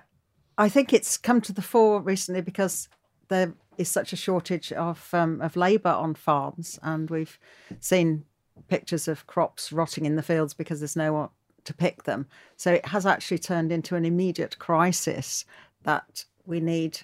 I 0.56 0.68
think 0.68 0.92
it's 0.92 1.18
come 1.18 1.40
to 1.42 1.52
the 1.52 1.62
fore 1.62 2.00
recently 2.00 2.40
because 2.40 2.88
there 3.28 3.54
is 3.76 3.88
such 3.88 4.12
a 4.12 4.16
shortage 4.16 4.72
of 4.72 5.08
um, 5.12 5.40
of 5.40 5.56
labour 5.56 5.90
on 5.90 6.14
farms, 6.14 6.78
and 6.82 7.10
we've 7.10 7.38
seen 7.80 8.24
pictures 8.68 9.08
of 9.08 9.26
crops 9.26 9.72
rotting 9.72 10.06
in 10.06 10.16
the 10.16 10.22
fields 10.22 10.54
because 10.54 10.80
there's 10.80 10.96
no 10.96 11.12
one 11.12 11.28
to 11.64 11.74
pick 11.74 12.04
them. 12.04 12.26
So 12.56 12.72
it 12.72 12.86
has 12.86 13.06
actually 13.06 13.38
turned 13.38 13.72
into 13.72 13.96
an 13.96 14.04
immediate 14.04 14.58
crisis 14.58 15.44
that 15.82 16.24
we 16.46 16.60
need 16.60 17.00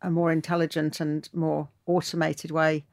a 0.00 0.10
more 0.10 0.30
intelligent 0.30 1.00
and 1.00 1.28
more 1.32 1.68
automated 1.86 2.50
way 2.50 2.84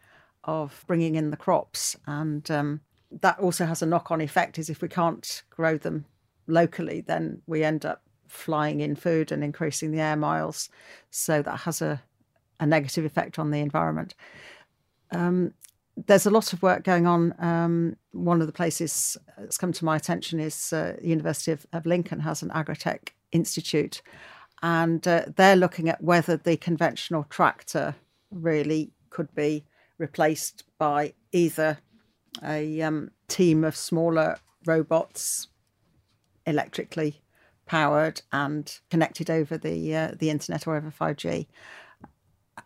of 0.43 0.83
bringing 0.87 1.15
in 1.15 1.29
the 1.29 1.37
crops, 1.37 1.95
and 2.07 2.49
um, 2.49 2.81
that 3.11 3.39
also 3.39 3.65
has 3.65 3.81
a 3.81 3.85
knock-on 3.85 4.21
effect. 4.21 4.57
Is 4.57 4.69
if 4.69 4.81
we 4.81 4.87
can't 4.87 5.43
grow 5.49 5.77
them 5.77 6.05
locally, 6.49 7.01
then 7.01 7.41
we 7.47 7.63
end 7.63 7.85
up 7.85 8.01
flying 8.27 8.81
in 8.81 8.95
food 8.95 9.31
and 9.31 9.43
increasing 9.43 9.91
the 9.91 9.99
air 9.99 10.15
miles. 10.15 10.69
So 11.09 11.41
that 11.41 11.61
has 11.61 11.81
a, 11.81 12.01
a 12.59 12.65
negative 12.65 13.05
effect 13.05 13.39
on 13.39 13.51
the 13.51 13.59
environment. 13.59 14.15
Um, 15.11 15.53
there's 16.07 16.25
a 16.25 16.31
lot 16.31 16.53
of 16.53 16.61
work 16.61 16.83
going 16.83 17.07
on. 17.07 17.33
Um, 17.39 17.97
one 18.11 18.41
of 18.41 18.47
the 18.47 18.53
places 18.53 19.17
that's 19.37 19.57
come 19.57 19.73
to 19.73 19.85
my 19.85 19.95
attention 19.95 20.39
is 20.39 20.71
uh, 20.71 20.95
the 21.01 21.07
University 21.07 21.51
of, 21.51 21.65
of, 21.73 21.85
Lincoln 21.85 22.21
has 22.21 22.41
an 22.41 22.49
agritech 22.49 23.09
institute, 23.31 24.01
and 24.61 25.05
uh, 25.07 25.25
they're 25.35 25.55
looking 25.55 25.89
at 25.89 26.03
whether 26.03 26.37
the 26.37 26.57
conventional 26.57 27.25
tractor 27.29 27.95
really 28.31 28.91
could 29.09 29.33
be 29.35 29.65
replaced 29.97 30.63
by 30.77 31.13
either 31.31 31.79
a 32.43 32.81
um, 32.81 33.11
team 33.27 33.63
of 33.63 33.75
smaller 33.75 34.37
robots 34.65 35.47
electrically 36.45 37.21
powered 37.65 38.21
and 38.31 38.79
connected 38.89 39.29
over 39.29 39.57
the 39.57 39.95
uh, 39.95 40.11
the 40.17 40.29
internet 40.29 40.65
or 40.65 40.75
over 40.75 40.91
5G, 40.91 41.45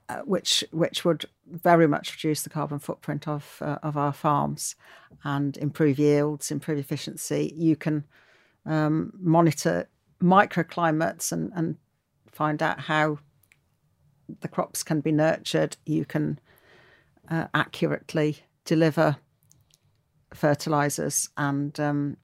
uh, 0.09 0.17
which 0.19 0.63
which 0.71 1.03
would 1.03 1.25
very 1.45 1.87
much 1.87 2.13
reduce 2.13 2.43
the 2.43 2.49
carbon 2.49 2.79
footprint 2.79 3.27
of 3.27 3.57
uh, 3.61 3.79
of 3.83 3.97
our 3.97 4.13
farms 4.13 4.75
and 5.23 5.57
improve 5.57 5.99
yields, 5.99 6.51
improve 6.51 6.79
efficiency. 6.79 7.53
You 7.55 7.75
can 7.75 8.05
um, 8.65 9.11
monitor 9.19 9.89
microclimates 10.21 11.31
and 11.31 11.51
and 11.55 11.75
find 12.31 12.63
out 12.63 12.79
how 12.79 13.19
the 14.39 14.47
crops 14.47 14.83
can 14.83 15.01
be 15.01 15.11
nurtured. 15.11 15.75
You 15.85 16.05
can 16.05 16.39
uh, 17.29 17.47
accurately 17.53 18.37
deliver 18.65 19.17
fertilizers 20.33 21.29
and 21.37 21.77
um, 21.79 22.17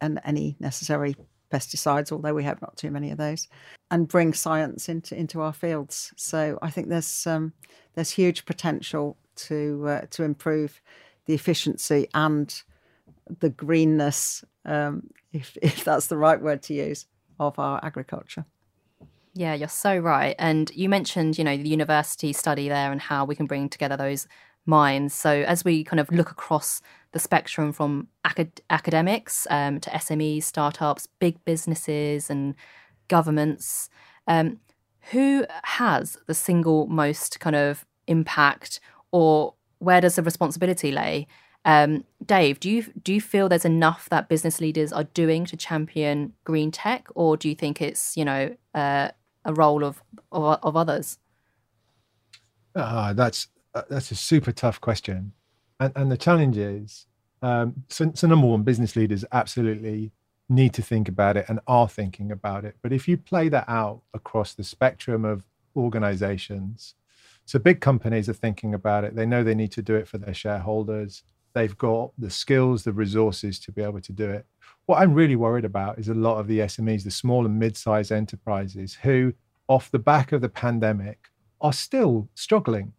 and 0.00 0.20
any 0.24 0.56
necessary 0.60 1.16
pesticides, 1.52 2.12
although 2.12 2.34
we 2.34 2.44
have 2.44 2.60
not 2.60 2.76
too 2.76 2.90
many 2.90 3.10
of 3.10 3.18
those, 3.18 3.48
and 3.90 4.08
bring 4.08 4.32
science 4.32 4.88
into 4.88 5.16
into 5.16 5.40
our 5.40 5.52
fields. 5.52 6.12
So 6.16 6.58
I 6.62 6.70
think 6.70 6.88
there's 6.88 7.26
um, 7.26 7.52
there's 7.94 8.10
huge 8.10 8.44
potential 8.44 9.16
to 9.36 9.84
uh, 9.88 10.00
to 10.10 10.24
improve 10.24 10.80
the 11.26 11.34
efficiency 11.34 12.08
and 12.14 12.62
the 13.40 13.50
greenness, 13.50 14.44
um, 14.64 15.10
if 15.32 15.56
if 15.62 15.84
that's 15.84 16.06
the 16.06 16.16
right 16.16 16.40
word 16.40 16.62
to 16.64 16.74
use, 16.74 17.06
of 17.38 17.58
our 17.58 17.80
agriculture. 17.84 18.44
Yeah, 19.34 19.54
you're 19.54 19.68
so 19.68 19.96
right. 19.98 20.34
And 20.38 20.70
you 20.74 20.88
mentioned, 20.88 21.38
you 21.38 21.44
know, 21.44 21.56
the 21.56 21.68
university 21.68 22.32
study 22.32 22.68
there 22.68 22.90
and 22.90 23.00
how 23.00 23.24
we 23.24 23.36
can 23.36 23.46
bring 23.46 23.68
together 23.68 23.96
those 23.96 24.26
minds. 24.66 25.14
So 25.14 25.30
as 25.30 25.64
we 25.64 25.84
kind 25.84 26.00
of 26.00 26.10
look 26.10 26.30
across 26.30 26.82
the 27.12 27.18
spectrum 27.18 27.72
from 27.72 28.08
acad- 28.24 28.60
academics 28.70 29.46
um, 29.50 29.80
to 29.80 29.90
SMEs, 29.90 30.44
startups, 30.44 31.06
big 31.18 31.42
businesses, 31.44 32.30
and 32.30 32.54
governments. 33.08 33.88
Um, 34.26 34.60
who 35.10 35.46
has 35.64 36.18
the 36.26 36.34
single 36.34 36.86
most 36.86 37.40
kind 37.40 37.56
of 37.56 37.86
impact, 38.06 38.80
or 39.10 39.54
where 39.78 40.00
does 40.00 40.16
the 40.16 40.22
responsibility 40.22 40.92
lay? 40.92 41.26
Um, 41.64 42.04
Dave, 42.24 42.60
do 42.60 42.70
you 42.70 42.84
do 43.02 43.14
you 43.14 43.20
feel 43.20 43.48
there's 43.48 43.64
enough 43.64 44.08
that 44.10 44.28
business 44.28 44.60
leaders 44.60 44.92
are 44.92 45.04
doing 45.04 45.46
to 45.46 45.56
champion 45.56 46.34
green 46.44 46.70
tech, 46.70 47.08
or 47.14 47.36
do 47.36 47.48
you 47.48 47.54
think 47.54 47.80
it's 47.80 48.16
you 48.16 48.24
know 48.24 48.54
uh, 48.74 49.08
a 49.44 49.54
role 49.54 49.82
of, 49.84 50.02
of, 50.30 50.58
of 50.62 50.76
others? 50.76 51.18
Uh, 52.74 53.14
that's 53.14 53.48
uh, 53.74 53.82
that's 53.88 54.10
a 54.10 54.14
super 54.14 54.52
tough 54.52 54.80
question 54.80 55.32
and, 55.80 55.92
and 55.96 56.12
the 56.12 56.16
challenge 56.16 56.56
is 56.56 57.06
um, 57.40 57.84
so, 57.88 58.10
so 58.14 58.26
number 58.26 58.46
one 58.46 58.62
business 58.62 58.96
leaders 58.96 59.24
absolutely 59.32 60.12
need 60.48 60.74
to 60.74 60.82
think 60.82 61.08
about 61.08 61.36
it 61.36 61.44
and 61.48 61.60
are 61.66 61.88
thinking 61.88 62.32
about 62.32 62.64
it. 62.64 62.74
But 62.82 62.92
if 62.92 63.06
you 63.06 63.16
play 63.16 63.48
that 63.50 63.68
out 63.68 64.00
across 64.14 64.54
the 64.54 64.64
spectrum 64.64 65.24
of 65.24 65.44
organizations 65.76 66.94
so 67.48 67.58
big 67.58 67.80
companies 67.80 68.28
are 68.28 68.34
thinking 68.34 68.74
about 68.74 69.04
it. 69.04 69.16
They 69.16 69.24
know 69.24 69.42
they 69.42 69.54
need 69.54 69.72
to 69.72 69.80
do 69.80 69.94
it 69.94 70.06
for 70.06 70.18
their 70.18 70.34
shareholders. 70.34 71.22
They've 71.54 71.76
got 71.78 72.10
the 72.18 72.28
skills 72.28 72.84
the 72.84 72.92
resources 72.92 73.58
to 73.60 73.72
be 73.72 73.80
able 73.80 74.02
to 74.02 74.12
do 74.12 74.28
it. 74.28 74.44
What 74.84 75.00
i'm 75.00 75.14
really 75.14 75.34
worried 75.34 75.64
about 75.64 75.98
is 75.98 76.10
a 76.10 76.14
lot 76.14 76.38
of 76.38 76.46
the 76.46 76.58
smes 76.58 77.04
the 77.04 77.10
small 77.10 77.46
and 77.46 77.58
mid-sized 77.58 78.12
enterprises 78.12 78.98
who 79.02 79.32
off 79.66 79.90
the 79.90 79.98
back 79.98 80.32
of 80.32 80.42
the 80.42 80.50
pandemic 80.50 81.30
are 81.62 81.72
still 81.72 82.28
struggling. 82.34 82.92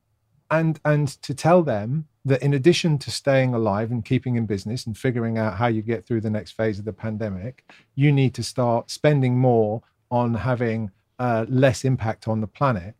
And 0.49 0.79
and 0.83 1.07
to 1.21 1.35
tell 1.35 1.61
them 1.61 2.07
that 2.29 2.41
in 2.41 2.53
addition 2.53 2.97
to 2.99 3.11
staying 3.11 3.53
alive 3.53 3.91
and 3.91 4.03
keeping 4.05 4.35
in 4.35 4.45
business 4.45 4.85
and 4.85 4.97
figuring 4.97 5.37
out 5.37 5.57
how 5.57 5.67
you 5.67 5.81
get 5.81 6.05
through 6.05 6.21
the 6.21 6.29
next 6.29 6.51
phase 6.51 6.79
of 6.79 6.85
the 6.85 6.93
pandemic, 6.93 7.69
you 7.95 8.11
need 8.11 8.33
to 8.35 8.43
start 8.43 8.89
spending 8.89 9.37
more 9.37 9.81
on 10.09 10.33
having 10.33 10.91
uh, 11.19 11.45
less 11.49 11.83
impact 11.85 12.27
on 12.27 12.41
the 12.41 12.47
planet. 12.47 12.95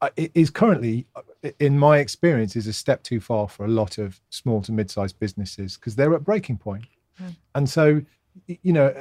Uh, 0.00 0.10
it 0.16 0.30
is 0.34 0.50
currently, 0.50 1.06
uh, 1.16 1.22
in 1.58 1.78
my 1.78 1.98
experience, 1.98 2.56
is 2.56 2.66
a 2.66 2.72
step 2.72 3.02
too 3.02 3.20
far 3.20 3.48
for 3.48 3.64
a 3.64 3.68
lot 3.68 3.98
of 3.98 4.20
small 4.30 4.60
to 4.60 4.72
mid-sized 4.72 5.18
businesses 5.18 5.76
because 5.76 5.96
they're 5.96 6.14
at 6.14 6.24
breaking 6.24 6.58
point. 6.58 6.84
Mm. 7.22 7.36
And 7.54 7.70
so, 7.70 8.02
you 8.46 8.72
know, 8.72 9.00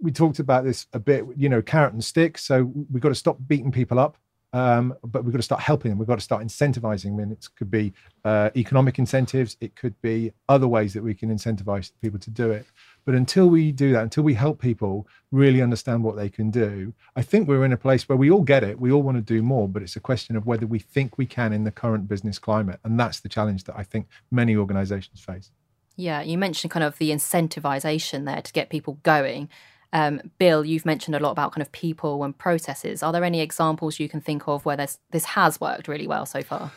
we 0.00 0.12
talked 0.12 0.38
about 0.38 0.64
this 0.64 0.86
a 0.92 0.98
bit. 0.98 1.24
You 1.36 1.48
know, 1.48 1.62
carrot 1.62 1.94
and 1.94 2.04
stick. 2.04 2.36
So 2.36 2.64
we've 2.90 3.02
got 3.02 3.08
to 3.08 3.14
stop 3.14 3.38
beating 3.46 3.72
people 3.72 3.98
up 3.98 4.18
um, 4.54 4.94
but 5.02 5.24
we've 5.24 5.32
got 5.32 5.38
to 5.38 5.42
start 5.42 5.60
helping 5.60 5.90
them. 5.90 5.98
We've 5.98 6.06
got 6.06 6.14
to 6.14 6.24
start 6.24 6.44
incentivizing 6.44 7.16
them. 7.18 7.32
It 7.32 7.48
could 7.58 7.72
be 7.72 7.92
uh, 8.24 8.50
economic 8.56 9.00
incentives. 9.00 9.56
It 9.60 9.74
could 9.74 10.00
be 10.00 10.32
other 10.48 10.68
ways 10.68 10.94
that 10.94 11.02
we 11.02 11.12
can 11.12 11.28
incentivize 11.28 11.90
people 12.00 12.20
to 12.20 12.30
do 12.30 12.52
it. 12.52 12.64
But 13.04 13.16
until 13.16 13.48
we 13.48 13.72
do 13.72 13.92
that, 13.92 14.04
until 14.04 14.22
we 14.22 14.34
help 14.34 14.60
people 14.60 15.08
really 15.32 15.60
understand 15.60 16.04
what 16.04 16.14
they 16.14 16.28
can 16.28 16.52
do, 16.52 16.94
I 17.16 17.22
think 17.22 17.48
we're 17.48 17.64
in 17.64 17.72
a 17.72 17.76
place 17.76 18.08
where 18.08 18.16
we 18.16 18.30
all 18.30 18.42
get 18.42 18.62
it. 18.62 18.80
We 18.80 18.92
all 18.92 19.02
want 19.02 19.16
to 19.16 19.22
do 19.22 19.42
more, 19.42 19.68
but 19.68 19.82
it's 19.82 19.96
a 19.96 20.00
question 20.00 20.36
of 20.36 20.46
whether 20.46 20.68
we 20.68 20.78
think 20.78 21.18
we 21.18 21.26
can 21.26 21.52
in 21.52 21.64
the 21.64 21.72
current 21.72 22.08
business 22.08 22.38
climate. 22.38 22.78
And 22.84 22.98
that's 22.98 23.18
the 23.18 23.28
challenge 23.28 23.64
that 23.64 23.76
I 23.76 23.82
think 23.82 24.06
many 24.30 24.54
organizations 24.54 25.20
face. 25.20 25.50
Yeah, 25.96 26.22
you 26.22 26.38
mentioned 26.38 26.70
kind 26.70 26.84
of 26.84 26.96
the 26.98 27.10
incentivization 27.10 28.24
there 28.24 28.42
to 28.42 28.52
get 28.52 28.70
people 28.70 28.98
going. 29.02 29.48
Um, 29.94 30.20
Bill, 30.38 30.64
you've 30.64 30.84
mentioned 30.84 31.14
a 31.14 31.20
lot 31.20 31.30
about 31.30 31.52
kind 31.52 31.62
of 31.62 31.70
people 31.70 32.24
and 32.24 32.36
processes. 32.36 33.02
Are 33.02 33.12
there 33.12 33.24
any 33.24 33.40
examples 33.40 34.00
you 34.00 34.08
can 34.08 34.20
think 34.20 34.48
of 34.48 34.66
where 34.66 34.76
this 34.76 34.98
this 35.12 35.24
has 35.24 35.60
worked 35.60 35.88
really 35.88 36.08
well 36.08 36.26
so 36.26 36.42
far? 36.42 36.72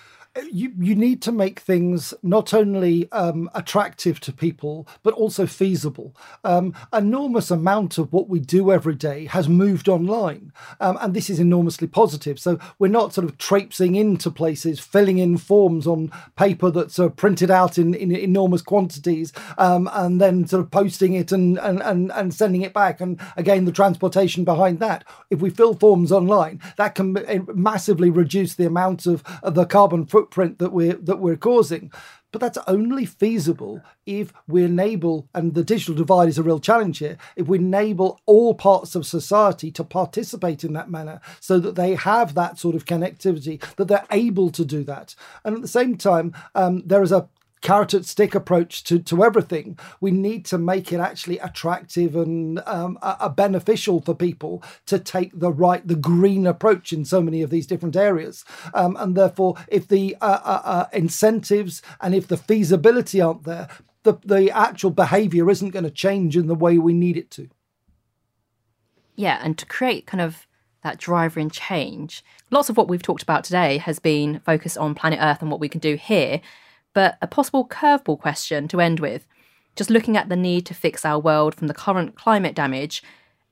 You 0.52 0.72
you 0.80 0.96
need 0.96 1.22
to 1.24 1.32
make 1.32 1.60
things 1.60 2.14
not 2.24 2.54
only 2.54 3.12
um, 3.12 3.50
attractive 3.54 4.20
to 4.22 4.34
people 4.34 4.88
but 5.04 5.14
also 5.14 5.46
feasible. 5.46 6.16
Um, 6.44 6.74
enormous 6.94 7.52
amount 7.52 7.98
of 7.98 8.14
what 8.14 8.30
we 8.30 8.40
do 8.40 8.72
every 8.72 8.96
day 8.96 9.26
has 9.26 9.50
moved 9.50 9.90
online, 9.90 10.54
um, 10.80 10.98
and 11.02 11.14
this 11.14 11.30
is 11.30 11.40
enormously 11.40 11.88
positive. 11.88 12.40
So 12.40 12.60
we're 12.80 12.88
not 12.88 13.14
sort 13.14 13.26
of 13.26 13.38
traipsing 13.38 13.96
into 13.96 14.30
places, 14.30 14.80
filling 14.80 15.18
in 15.18 15.38
forms 15.38 15.88
on 15.88 16.12
paper 16.36 16.70
that's 16.72 17.00
uh, 17.00 17.10
printed 17.10 17.52
out 17.52 17.78
in, 17.78 17.94
in 17.94 18.16
enormous 18.16 18.62
quantities, 18.62 19.34
um, 19.58 19.90
and 19.94 20.22
then 20.22 20.48
sort 20.48 20.64
of 20.64 20.72
posting 20.72 21.14
it 21.14 21.32
and, 21.32 21.58
and 21.60 21.82
and 21.82 22.12
and 22.12 22.34
sending 22.34 22.62
it 22.62 22.74
back. 22.74 23.02
And 23.02 23.20
again, 23.36 23.66
the 23.66 23.72
transportation 23.72 24.44
behind 24.44 24.80
that. 24.80 25.04
If 25.30 25.42
we 25.42 25.50
fill 25.50 25.74
forms 25.74 26.12
online, 26.12 26.62
that 26.78 26.96
can 26.96 27.18
massively 27.54 28.10
reduce 28.10 28.56
the 28.56 28.66
amount 28.66 29.06
of, 29.06 29.24
of 29.44 29.56
the 29.56 29.66
carbon 29.66 30.06
footprint 30.06 30.27
footprint 30.28 30.60
that 30.60 30.74
we're 30.74 30.94
that 30.94 31.20
we're 31.20 31.38
causing. 31.38 31.92
But 32.34 32.42
that's 32.42 32.58
only 32.68 33.06
feasible 33.06 33.82
if 34.06 34.34
we 34.48 34.64
enable, 34.64 35.30
and 35.34 35.54
the 35.54 35.64
digital 35.64 35.96
divide 35.96 36.28
is 36.28 36.38
a 36.38 36.44
real 36.44 36.60
challenge 36.60 37.00
here, 37.00 37.18
if 37.38 37.48
we 37.48 37.58
enable 37.58 38.20
all 38.26 38.54
parts 38.54 38.96
of 38.96 39.06
society 39.06 39.72
to 39.72 39.84
participate 39.86 40.66
in 40.66 40.74
that 40.74 40.92
manner 40.92 41.22
so 41.40 41.58
that 41.60 41.76
they 41.76 41.96
have 41.96 42.34
that 42.34 42.60
sort 42.60 42.76
of 42.76 42.84
connectivity, 42.84 43.62
that 43.78 43.88
they're 43.88 44.06
able 44.12 44.50
to 44.52 44.66
do 44.66 44.84
that. 44.84 45.16
And 45.46 45.56
at 45.56 45.62
the 45.62 45.70
same 45.70 45.96
time, 45.96 46.36
um, 46.54 46.84
there 46.86 47.02
is 47.02 47.14
a 47.14 47.30
carrot 47.62 47.94
and 47.94 48.06
stick 48.06 48.36
approach 48.36 48.84
to, 48.86 49.00
to 49.00 49.24
everything, 49.24 49.78
we 50.00 50.12
need 50.12 50.46
to 50.46 50.58
make 50.58 50.92
it 50.92 51.00
actually 51.00 51.40
attractive 51.40 52.16
and 52.16 52.60
um, 52.66 52.98
a, 53.02 53.18
a 53.22 53.30
beneficial 53.30 54.02
for 54.02 54.16
people 54.16 54.64
to 54.86 55.00
take 55.00 55.32
the 55.38 55.52
right, 55.52 55.88
the 55.88 55.96
green 55.96 56.46
approach 56.46 56.94
in 56.94 57.06
so 57.06 57.22
many 57.22 57.42
of 57.42 57.50
these 57.50 57.68
different 57.68 57.96
areas. 57.96 58.46
Um, 58.74 58.96
and 59.00 59.16
therefore, 59.16 59.56
if 59.68 59.88
the 59.88 60.16
uh, 60.22 60.40
uh, 60.44 60.62
uh, 60.64 60.86
incentives 60.94 61.82
and 62.02 62.14
if 62.14 62.28
the 62.28 62.38
feasibility 62.38 63.22
aren't 63.22 63.44
there, 63.44 63.68
the, 64.04 64.18
the 64.24 64.52
actual 64.52 64.92
behavior 64.92 65.50
isn't 65.50 65.72
going 65.72 65.84
to 65.84 65.92
change 65.92 66.38
in 66.38 66.48
the 66.48 66.56
way 66.56 66.78
we 66.78 66.94
need 66.94 67.18
it 67.18 67.30
to. 67.32 67.50
Yeah, 69.16 69.40
and 69.44 69.58
to 69.58 69.66
create 69.66 70.06
kind 70.06 70.22
of 70.22 70.48
that 70.84 71.00
driver 71.00 71.40
in 71.40 71.50
change. 71.50 72.24
Lots 72.52 72.70
of 72.70 72.78
what 72.78 72.88
we've 72.88 73.02
talked 73.02 73.24
about 73.24 73.44
today 73.44 73.78
has 73.78 74.00
been 74.00 74.40
focused 74.40 74.78
on 74.78 74.96
planet 74.96 75.20
Earth 75.22 75.42
and 75.42 75.52
what 75.52 75.60
we 75.60 75.68
can 75.68 75.80
do 75.80 75.96
here. 75.96 76.40
But 76.98 77.20
a 77.22 77.28
possible 77.28 77.64
curveball 77.64 78.20
question 78.20 78.68
to 78.70 78.82
end 78.82 79.00
with 79.00 79.28
just 79.76 79.92
looking 79.92 80.18
at 80.18 80.30
the 80.30 80.36
need 80.36 80.66
to 80.66 80.74
fix 80.74 81.06
our 81.06 81.20
world 81.20 81.54
from 81.54 81.68
the 81.68 81.74
current 81.76 82.16
climate 82.16 82.56
damage, 82.56 83.04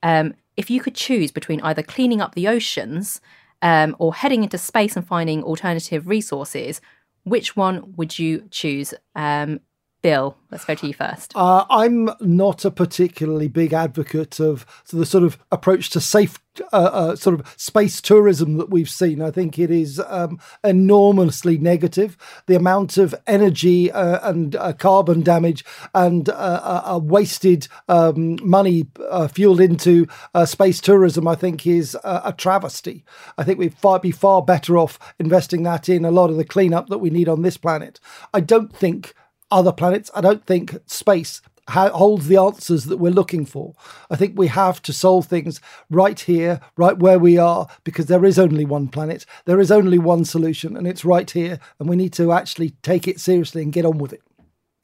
um, 0.02 0.34
if 0.58 0.72
you 0.72 0.82
could 0.82 0.96
choose 0.96 1.32
between 1.32 1.62
either 1.62 1.84
cleaning 1.84 2.22
up 2.22 2.34
the 2.34 2.48
oceans 2.48 3.22
um, 3.62 3.96
or 4.00 4.16
heading 4.16 4.42
into 4.42 4.58
space 4.58 4.96
and 4.96 5.06
finding 5.06 5.44
alternative 5.44 6.08
resources, 6.08 6.82
which 7.22 7.56
one 7.56 7.94
would 7.96 8.18
you 8.18 8.48
choose? 8.50 8.96
Um, 9.16 9.60
Bill, 10.06 10.38
let's 10.52 10.66
go 10.66 10.76
to 10.76 10.86
you 10.86 10.94
first. 10.94 11.34
Uh, 11.34 11.66
I'm 11.68 12.12
not 12.22 12.64
a 12.64 12.70
particularly 12.70 13.48
big 13.48 13.74
advocate 13.74 14.40
of 14.40 14.64
the 14.94 15.04
sort 15.04 15.24
of 15.24 15.40
approach 15.52 15.90
to 15.90 16.00
safe 16.00 16.38
uh, 16.72 16.76
uh, 16.76 17.16
sort 17.16 17.40
of 17.40 17.54
space 17.58 18.00
tourism 18.02 18.58
that 18.58 18.70
we've 18.70 18.90
seen. 18.90 19.20
I 19.20 19.32
think 19.32 19.58
it 19.58 19.72
is 19.72 20.00
um, 20.06 20.40
enormously 20.64 21.58
negative. 21.58 22.18
The 22.46 22.56
amount 22.56 23.00
of 23.00 23.16
energy 23.26 23.92
uh, 23.92 24.30
and 24.30 24.56
uh, 24.56 24.74
carbon 24.74 25.24
damage 25.24 25.66
and 25.96 26.30
uh, 26.30 27.00
wasted 27.02 27.68
um, 27.90 28.38
money 28.44 28.86
fueled 29.34 29.60
into 29.60 30.08
space 30.46 30.82
tourism, 30.82 31.28
I 31.28 31.34
think, 31.34 31.66
is 31.66 31.98
a 32.04 32.32
travesty. 32.38 33.04
I 33.40 33.44
think 33.44 33.58
we'd 33.58 33.74
far, 33.74 34.00
be 34.00 34.12
far 34.12 34.44
better 34.44 34.78
off 34.78 35.00
investing 35.20 35.64
that 35.64 35.90
in 35.90 36.06
a 36.06 36.12
lot 36.12 36.30
of 36.30 36.38
the 36.38 36.46
cleanup 36.46 36.90
that 36.90 37.00
we 37.00 37.10
need 37.10 37.28
on 37.28 37.42
this 37.42 37.58
planet. 37.58 38.00
I 38.36 38.40
don't 38.40 38.72
think 38.72 39.16
other 39.56 39.72
planets. 39.72 40.12
I 40.14 40.22
don't 40.22 40.46
think 40.46 40.78
space 40.86 41.42
ha- 41.70 41.90
holds 41.90 42.28
the 42.28 42.38
answers 42.38 42.86
that 42.86 42.98
we're 42.98 43.12
looking 43.12 43.46
for. 43.46 43.74
I 44.10 44.18
think 44.18 44.38
we 44.38 44.48
have 44.48 44.82
to 44.84 44.94
solve 44.94 45.26
things 45.26 45.62
right 45.90 46.20
here, 46.20 46.60
right 46.78 46.98
where 46.98 47.18
we 47.18 47.38
are, 47.38 47.68
because 47.86 48.08
there 48.08 48.26
is 48.26 48.38
only 48.38 48.66
one 48.66 48.90
planet, 48.90 49.26
there 49.46 49.60
is 49.60 49.72
only 49.72 49.98
one 49.98 50.26
solution, 50.26 50.76
and 50.76 50.86
it's 50.86 51.06
right 51.06 51.30
here. 51.30 51.60
And 51.80 51.90
we 51.90 51.96
need 51.96 52.14
to 52.14 52.34
actually 52.34 52.72
take 52.82 53.08
it 53.08 53.20
seriously 53.20 53.62
and 53.62 53.74
get 53.74 53.86
on 53.86 53.98
with 53.98 54.14
it. 54.14 54.22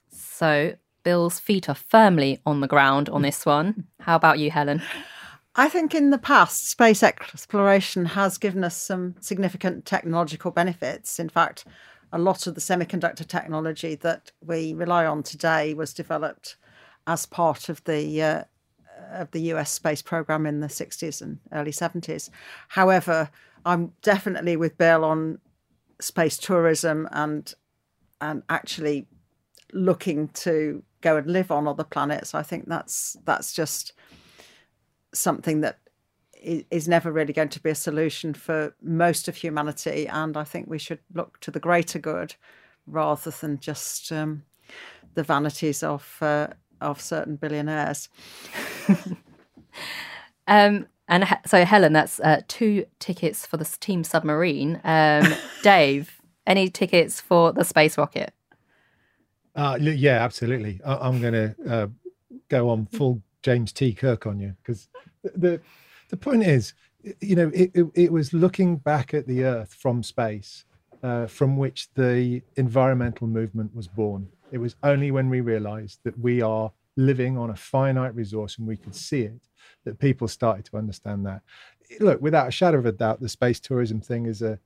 So, 0.10 0.76
Bill's 1.04 1.40
feet 1.40 1.68
are 1.68 1.76
firmly 1.76 2.40
on 2.46 2.62
the 2.62 2.68
ground 2.68 3.10
on 3.10 3.22
this 3.24 3.46
one. 3.46 3.88
How 4.00 4.16
about 4.16 4.40
you, 4.40 4.52
Helen? 4.52 4.82
I 5.56 5.68
think 5.68 5.94
in 5.94 6.12
the 6.12 6.18
past, 6.18 6.70
space 6.70 7.04
exploration 7.04 8.06
has 8.06 8.38
given 8.38 8.64
us 8.64 8.78
some 8.78 9.16
significant 9.20 9.86
technological 9.86 10.50
benefits. 10.50 11.20
In 11.20 11.28
fact, 11.28 11.66
a 12.12 12.20
lot 12.20 12.48
of 12.48 12.56
the 12.56 12.62
semiconductor 12.62 13.26
technology 13.26 13.96
that 13.96 14.32
we 14.46 14.74
rely 14.74 15.06
on 15.06 15.24
today 15.24 15.74
was 15.74 15.94
developed 15.94 16.58
as 17.08 17.26
part 17.26 17.70
of 17.70 17.84
the 17.86 18.22
uh, 18.22 18.44
of 19.12 19.32
the 19.32 19.42
US 19.54 19.72
space 19.72 20.02
program 20.02 20.46
in 20.46 20.60
the 20.60 20.68
60s 20.68 21.22
and 21.22 21.40
early 21.52 21.72
70s. 21.72 22.30
However, 22.70 23.30
I'm 23.66 23.94
definitely 24.02 24.56
with 24.56 24.78
Bill 24.78 25.04
on 25.04 25.40
space 26.00 26.38
tourism 26.38 27.08
and 27.12 27.54
and 28.20 28.44
actually 28.50 29.08
looking 29.74 30.28
to 30.30 30.84
go 31.02 31.18
and 31.18 31.28
live 31.28 31.52
on 31.52 31.68
other 31.68 31.84
planets. 31.84 32.36
I 32.36 32.44
think 32.44 32.68
that's 32.68 33.18
that's 33.26 33.54
just 33.54 33.94
something 35.14 35.62
that 35.62 35.80
is 36.42 36.88
never 36.88 37.12
really 37.12 37.34
going 37.34 37.50
to 37.50 37.62
be 37.62 37.70
a 37.70 37.76
solution 37.76 38.34
for 38.34 38.74
most 38.82 39.28
of 39.28 39.36
humanity. 39.36 40.08
And 40.08 40.36
I 40.36 40.44
think 40.44 40.68
we 40.68 40.80
should 40.80 41.00
look 41.14 41.40
to 41.42 41.52
the 41.52 41.60
greater 41.60 42.00
good 42.00 42.36
rather 42.88 43.32
than 43.32 43.60
just 43.60 44.12
um, 44.12 44.44
the 45.14 45.24
vanities 45.24 45.84
of 45.84 46.18
uh, 46.22 46.48
of 46.80 47.00
certain 47.00 47.36
billionaires. 47.36 48.10
um, 50.48 50.88
and 51.08 51.28
so, 51.46 51.66
Helen, 51.66 51.94
that's 51.94 52.20
uh, 52.22 52.42
two 52.48 52.86
tickets 53.00 53.46
for 53.46 53.58
the 53.58 53.66
Team 53.80 54.04
Submarine. 54.04 54.80
Um, 54.84 55.34
Dave, 55.64 56.22
any 56.48 56.70
tickets 56.70 57.22
for 57.22 57.52
the 57.52 57.64
space 57.64 57.98
rocket? 57.98 58.34
Uh, 59.54 59.78
yeah, 59.80 60.24
absolutely. 60.24 60.80
I- 60.86 61.08
am 61.08 61.20
going 61.20 61.34
to 61.34 61.56
uh, 61.70 61.88
go 62.50 62.70
on 62.70 62.86
full 62.86 63.22
James 63.44 63.74
T. 63.74 63.94
Kirk 63.94 64.26
on 64.26 64.40
you 64.40 64.56
because 64.64 64.88
the 65.24 65.60
the 66.12 66.18
point 66.18 66.44
is, 66.44 66.74
you 67.20 67.36
know, 67.36 67.50
it, 67.54 67.72
it, 67.74 67.86
it 67.96 68.12
was 68.12 68.34
looking 68.34 68.78
back 68.78 69.14
at 69.14 69.26
the 69.26 69.44
Earth 69.44 69.74
from 69.74 70.04
space, 70.04 70.66
uh, 71.02 71.26
from 71.26 71.58
which 71.58 71.88
the 71.96 72.44
environmental 72.58 73.28
movement 73.28 73.74
was 73.74 73.88
born. 73.88 74.28
It 74.52 74.60
was 74.60 74.76
only 74.84 75.10
when 75.10 75.30
we 75.30 75.42
realized 75.42 76.00
that 76.04 76.20
we 76.20 76.42
are 76.42 76.72
living 76.98 77.38
on 77.38 77.50
a 77.50 77.56
finite 77.56 78.14
resource 78.14 78.58
and 78.58 78.68
we 78.68 78.78
could 78.78 78.94
see 78.94 79.22
it 79.22 79.42
that 79.86 79.98
people 80.00 80.28
started 80.28 80.66
to 80.66 80.78
understand 80.78 81.26
that. 81.26 81.42
Look, 82.00 82.22
without 82.22 82.50
a 82.50 82.52
shadow 82.52 82.78
of 82.78 82.86
a 82.86 82.92
doubt, 82.92 83.22
the 83.22 83.30
space 83.30 83.60
tourism 83.60 84.02
thing 84.02 84.26
is 84.26 84.42
a 84.42 84.60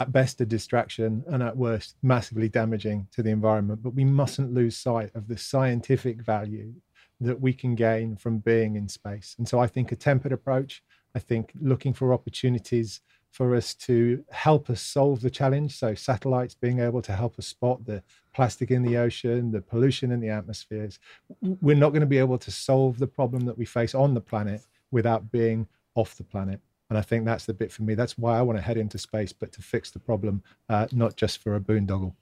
at 0.00 0.10
best 0.10 0.40
a 0.40 0.46
distraction 0.46 1.22
and 1.26 1.42
at 1.42 1.54
worst 1.54 1.96
massively 2.02 2.48
damaging 2.48 3.06
to 3.12 3.22
the 3.22 3.28
environment. 3.28 3.82
But 3.82 3.94
we 3.94 4.04
mustn't 4.04 4.54
lose 4.54 4.76
sight 4.76 5.10
of 5.14 5.28
the 5.28 5.36
scientific 5.36 6.22
value 6.22 6.72
that 7.22 7.40
we 7.40 7.52
can 7.52 7.74
gain 7.74 8.16
from 8.16 8.38
being 8.38 8.76
in 8.76 8.88
space. 8.88 9.34
And 9.38 9.48
so 9.48 9.60
I 9.60 9.66
think 9.66 9.92
a 9.92 9.96
tempered 9.96 10.32
approach, 10.32 10.82
I 11.14 11.18
think 11.18 11.52
looking 11.60 11.92
for 11.92 12.12
opportunities 12.12 13.00
for 13.30 13.56
us 13.56 13.74
to 13.74 14.22
help 14.30 14.68
us 14.68 14.82
solve 14.82 15.22
the 15.22 15.30
challenge. 15.30 15.76
So, 15.76 15.94
satellites 15.94 16.54
being 16.54 16.80
able 16.80 17.02
to 17.02 17.12
help 17.12 17.38
us 17.38 17.46
spot 17.46 17.84
the 17.84 18.02
plastic 18.34 18.70
in 18.70 18.82
the 18.82 18.98
ocean, 18.98 19.50
the 19.50 19.62
pollution 19.62 20.12
in 20.12 20.20
the 20.20 20.28
atmospheres. 20.28 20.98
We're 21.40 21.76
not 21.76 21.90
going 21.90 22.00
to 22.00 22.06
be 22.06 22.18
able 22.18 22.38
to 22.38 22.50
solve 22.50 22.98
the 22.98 23.06
problem 23.06 23.46
that 23.46 23.58
we 23.58 23.64
face 23.64 23.94
on 23.94 24.14
the 24.14 24.20
planet 24.20 24.66
without 24.90 25.32
being 25.32 25.66
off 25.94 26.16
the 26.16 26.24
planet. 26.24 26.60
And 26.90 26.98
I 26.98 27.02
think 27.02 27.24
that's 27.24 27.46
the 27.46 27.54
bit 27.54 27.72
for 27.72 27.84
me. 27.84 27.94
That's 27.94 28.18
why 28.18 28.38
I 28.38 28.42
want 28.42 28.58
to 28.58 28.62
head 28.62 28.76
into 28.76 28.98
space, 28.98 29.32
but 29.32 29.50
to 29.52 29.62
fix 29.62 29.90
the 29.90 29.98
problem, 29.98 30.42
uh, 30.68 30.88
not 30.92 31.16
just 31.16 31.38
for 31.38 31.56
a 31.56 31.60
boondoggle. 31.60 32.14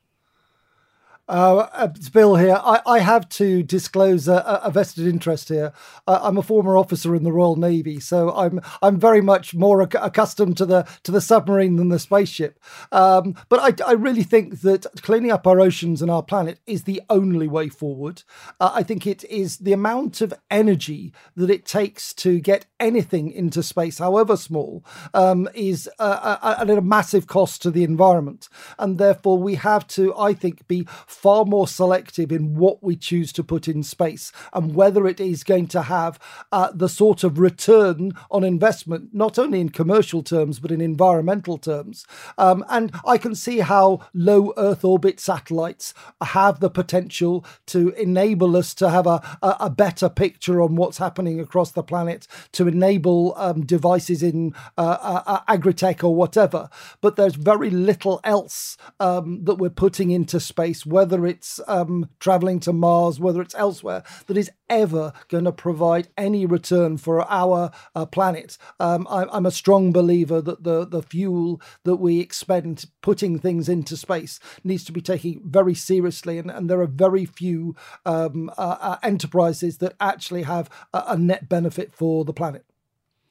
Uh, 1.28 1.68
it's 1.96 2.09
Bill 2.09 2.35
here. 2.35 2.59
I, 2.61 2.80
I 2.85 2.98
have 2.98 3.28
to 3.30 3.62
disclose 3.62 4.26
a, 4.26 4.61
a 4.64 4.70
vested 4.72 5.06
interest 5.06 5.48
here. 5.48 5.72
Uh, 6.04 6.18
I'm 6.22 6.37
a 6.37 6.42
former 6.42 6.76
officer 6.76 7.14
in 7.14 7.22
the 7.22 7.33
Royal 7.33 7.54
Navy, 7.54 8.00
so 8.00 8.33
I'm 8.33 8.61
I'm 8.83 8.98
very 8.98 9.20
much 9.20 9.54
more 9.54 9.80
ac- 9.80 9.98
accustomed 10.00 10.56
to 10.56 10.66
the 10.66 10.88
to 11.04 11.12
the 11.12 11.20
submarine 11.20 11.76
than 11.76 11.88
the 11.88 12.00
spaceship. 12.00 12.59
Um, 12.90 13.37
but 13.48 13.61
I, 13.61 13.90
I 13.90 13.92
really 13.92 14.24
think 14.24 14.62
that 14.62 14.87
cleaning 15.02 15.30
up 15.30 15.46
our 15.46 15.61
oceans 15.61 16.02
and 16.02 16.11
our 16.11 16.24
planet 16.24 16.59
is 16.66 16.83
the 16.83 17.00
only 17.09 17.46
way 17.46 17.68
forward. 17.68 18.24
Uh, 18.59 18.72
I 18.74 18.83
think 18.83 19.06
it 19.06 19.22
is 19.24 19.59
the 19.59 19.72
amount 19.72 20.20
of 20.20 20.35
energy 20.50 21.12
that 21.37 21.50
it 21.50 21.64
takes 21.64 22.12
to 22.14 22.40
get 22.40 22.66
anything 22.80 23.30
into 23.30 23.62
space, 23.62 23.98
however 23.98 24.37
small, 24.37 24.85
um, 25.14 25.48
is 25.54 25.88
at 26.00 26.70
a 26.70 26.80
massive 26.80 27.28
cost 27.28 27.62
to 27.62 27.70
the 27.70 27.85
environment, 27.85 28.48
and 28.80 28.98
therefore 28.98 29.38
we 29.38 29.54
have 29.54 29.87
to, 29.88 30.16
I 30.18 30.35
think, 30.35 30.66
be 30.66 30.88
far 31.20 31.44
more 31.44 31.68
selective 31.68 32.33
in 32.33 32.54
what 32.54 32.83
we 32.83 32.96
choose 32.96 33.30
to 33.30 33.44
put 33.44 33.68
in 33.68 33.83
space 33.83 34.33
and 34.54 34.74
whether 34.74 35.06
it 35.06 35.20
is 35.20 35.44
going 35.44 35.66
to 35.66 35.83
have 35.83 36.18
uh, 36.50 36.70
the 36.72 36.88
sort 36.88 37.22
of 37.22 37.38
return 37.38 38.12
on 38.30 38.42
investment, 38.42 39.11
not 39.12 39.38
only 39.38 39.61
in 39.61 39.68
commercial 39.68 40.22
terms, 40.22 40.59
but 40.59 40.72
in 40.72 40.80
environmental 40.80 41.59
terms. 41.59 42.06
Um, 42.38 42.64
and 42.70 42.90
I 43.06 43.18
can 43.18 43.35
see 43.35 43.59
how 43.59 44.00
low 44.14 44.54
Earth 44.56 44.83
orbit 44.83 45.20
satellites 45.20 45.92
have 46.22 46.61
the 46.61 46.70
potential 46.70 47.44
to 47.66 47.90
enable 47.90 48.56
us 48.56 48.72
to 48.74 48.88
have 48.88 49.06
a, 49.06 49.20
a, 49.42 49.68
better 49.68 50.09
picture 50.09 50.62
on 50.62 50.76
what's 50.76 50.98
happening 50.98 51.38
across 51.38 51.72
the 51.72 51.83
planet, 51.83 52.26
to 52.52 52.66
enable 52.66 53.35
um, 53.37 53.64
devices 53.64 54.22
in 54.22 54.54
uh, 54.78 54.96
uh, 55.00 55.22
uh 55.26 55.40
agri-tech 55.48 56.02
or 56.02 56.14
whatever. 56.14 56.68
But 57.00 57.16
there's 57.16 57.35
very 57.35 57.70
little 57.70 58.20
else 58.24 58.76
um, 58.98 59.44
that 59.44 59.56
we're 59.56 59.70
putting 59.70 60.11
into 60.11 60.40
space, 60.40 60.87
whether 60.87 60.99
whether 61.00 61.24
it's 61.24 61.58
um, 61.66 62.10
traveling 62.18 62.60
to 62.60 62.74
Mars, 62.74 63.18
whether 63.18 63.40
it's 63.40 63.54
elsewhere, 63.54 64.02
that 64.26 64.36
is 64.36 64.50
ever 64.68 65.14
going 65.28 65.44
to 65.44 65.50
provide 65.50 66.08
any 66.18 66.44
return 66.44 66.98
for 66.98 67.22
our 67.22 67.70
uh, 67.94 68.04
planet. 68.04 68.58
Um, 68.78 69.06
I, 69.08 69.34
am 69.34 69.46
a 69.46 69.50
strong 69.50 69.94
believer 69.94 70.42
that 70.42 70.62
the, 70.62 70.86
the 70.86 71.00
fuel 71.00 71.58
that 71.84 71.96
we 71.96 72.20
expend 72.20 72.84
putting 73.00 73.38
things 73.38 73.66
into 73.66 73.96
space 73.96 74.40
needs 74.62 74.84
to 74.84 74.92
be 74.92 75.00
taken 75.00 75.40
very 75.42 75.74
seriously, 75.74 76.36
and, 76.36 76.50
and 76.50 76.68
there 76.68 76.82
are 76.82 76.86
very 76.86 77.24
few 77.24 77.74
um, 78.04 78.50
uh, 78.58 78.76
uh, 78.78 78.98
enterprises 79.02 79.78
that 79.78 79.94
actually 80.00 80.42
have 80.42 80.68
a, 80.92 81.02
a 81.08 81.16
net 81.16 81.48
benefit 81.48 81.94
for 81.94 82.26
the 82.26 82.34
planet. 82.34 82.66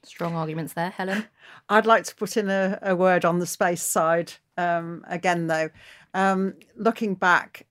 Strong 0.02 0.34
arguments 0.34 0.72
there, 0.72 0.90
Helen. 0.90 1.26
I'd 1.68 1.86
like 1.86 2.02
to 2.04 2.16
put 2.16 2.36
in 2.36 2.50
a, 2.50 2.80
a 2.82 2.96
word 2.96 3.24
on 3.24 3.38
the 3.38 3.46
space 3.46 3.82
side 3.82 4.32
um, 4.56 5.04
again, 5.08 5.46
though. 5.46 5.70
Um, 6.14 6.54
looking 6.76 7.14
back 7.14 7.66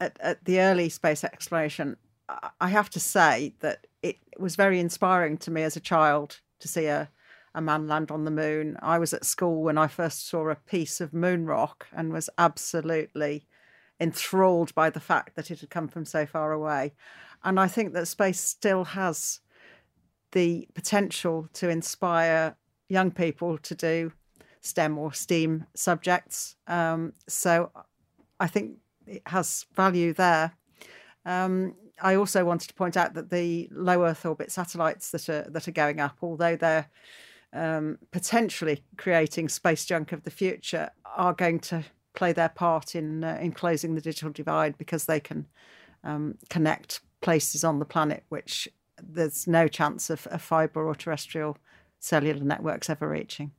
at, 0.00 0.16
at 0.20 0.44
the 0.44 0.60
early 0.60 0.88
space 0.88 1.24
exploration, 1.24 1.96
I 2.60 2.68
have 2.68 2.90
to 2.90 3.00
say 3.00 3.54
that 3.60 3.86
it 4.02 4.16
was 4.38 4.56
very 4.56 4.80
inspiring 4.80 5.36
to 5.38 5.50
me 5.50 5.62
as 5.62 5.76
a 5.76 5.80
child 5.80 6.40
to 6.60 6.68
see 6.68 6.86
a, 6.86 7.10
a 7.54 7.60
man 7.60 7.86
land 7.86 8.10
on 8.10 8.24
the 8.24 8.30
moon. 8.30 8.76
I 8.80 8.98
was 8.98 9.12
at 9.12 9.24
school 9.24 9.62
when 9.62 9.78
I 9.78 9.86
first 9.88 10.28
saw 10.28 10.48
a 10.48 10.54
piece 10.56 11.00
of 11.00 11.12
moon 11.12 11.46
rock 11.46 11.86
and 11.92 12.12
was 12.12 12.30
absolutely 12.38 13.46
enthralled 14.00 14.74
by 14.74 14.90
the 14.90 15.00
fact 15.00 15.36
that 15.36 15.50
it 15.50 15.60
had 15.60 15.70
come 15.70 15.88
from 15.88 16.04
so 16.04 16.26
far 16.26 16.52
away. 16.52 16.94
And 17.44 17.58
I 17.58 17.68
think 17.68 17.92
that 17.92 18.06
space 18.06 18.40
still 18.40 18.84
has 18.84 19.40
the 20.32 20.68
potential 20.74 21.48
to 21.54 21.68
inspire 21.68 22.56
young 22.88 23.10
people 23.10 23.58
to 23.58 23.74
do 23.74 24.12
STEM 24.62 24.96
or 24.96 25.12
STEAM 25.12 25.66
subjects. 25.74 26.56
Um, 26.66 27.12
so 27.28 27.70
I 28.40 28.46
think 28.46 28.78
it 29.06 29.22
has 29.26 29.66
value 29.74 30.12
there. 30.12 30.52
Um, 31.26 31.74
I 32.00 32.14
also 32.14 32.44
wanted 32.44 32.68
to 32.68 32.74
point 32.74 32.96
out 32.96 33.14
that 33.14 33.30
the 33.30 33.68
low 33.70 34.04
Earth 34.04 34.24
orbit 34.24 34.50
satellites 34.50 35.10
that 35.10 35.28
are 35.28 35.42
that 35.50 35.68
are 35.68 35.72
going 35.72 36.00
up, 36.00 36.16
although 36.22 36.56
they're 36.56 36.88
um, 37.52 37.98
potentially 38.10 38.82
creating 38.96 39.48
space 39.48 39.84
junk 39.84 40.12
of 40.12 40.22
the 40.22 40.30
future, 40.30 40.90
are 41.04 41.34
going 41.34 41.60
to 41.60 41.84
play 42.14 42.32
their 42.32 42.48
part 42.48 42.94
in 42.94 43.24
uh, 43.24 43.38
in 43.40 43.52
closing 43.52 43.94
the 43.94 44.00
digital 44.00 44.30
divide 44.30 44.78
because 44.78 45.04
they 45.04 45.20
can 45.20 45.46
um, 46.04 46.38
connect 46.48 47.00
places 47.20 47.62
on 47.62 47.78
the 47.78 47.84
planet 47.84 48.24
which 48.30 48.68
there's 49.00 49.46
no 49.46 49.68
chance 49.68 50.10
of, 50.10 50.26
of 50.28 50.42
fibre 50.42 50.86
or 50.86 50.94
terrestrial 50.94 51.56
cellular 51.98 52.42
networks 52.42 52.90
ever 52.90 53.08
reaching. 53.08 53.52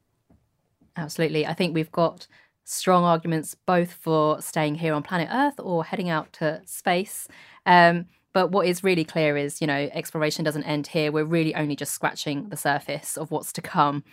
Absolutely. 0.95 1.45
I 1.45 1.53
think 1.53 1.73
we've 1.73 1.91
got 1.91 2.27
strong 2.65 3.03
arguments 3.03 3.55
both 3.65 3.91
for 3.91 4.41
staying 4.41 4.75
here 4.75 4.93
on 4.93 5.03
planet 5.03 5.29
Earth 5.31 5.59
or 5.59 5.83
heading 5.83 6.09
out 6.09 6.31
to 6.33 6.61
space. 6.65 7.27
Um, 7.65 8.05
but 8.33 8.51
what 8.51 8.65
is 8.67 8.83
really 8.83 9.03
clear 9.03 9.37
is, 9.37 9.61
you 9.61 9.67
know, 9.67 9.89
exploration 9.93 10.43
doesn't 10.43 10.63
end 10.63 10.87
here. 10.87 11.11
We're 11.11 11.25
really 11.25 11.53
only 11.55 11.75
just 11.75 11.93
scratching 11.93 12.49
the 12.49 12.57
surface 12.57 13.17
of 13.17 13.31
what's 13.31 13.53
to 13.53 13.61
come. 13.61 14.03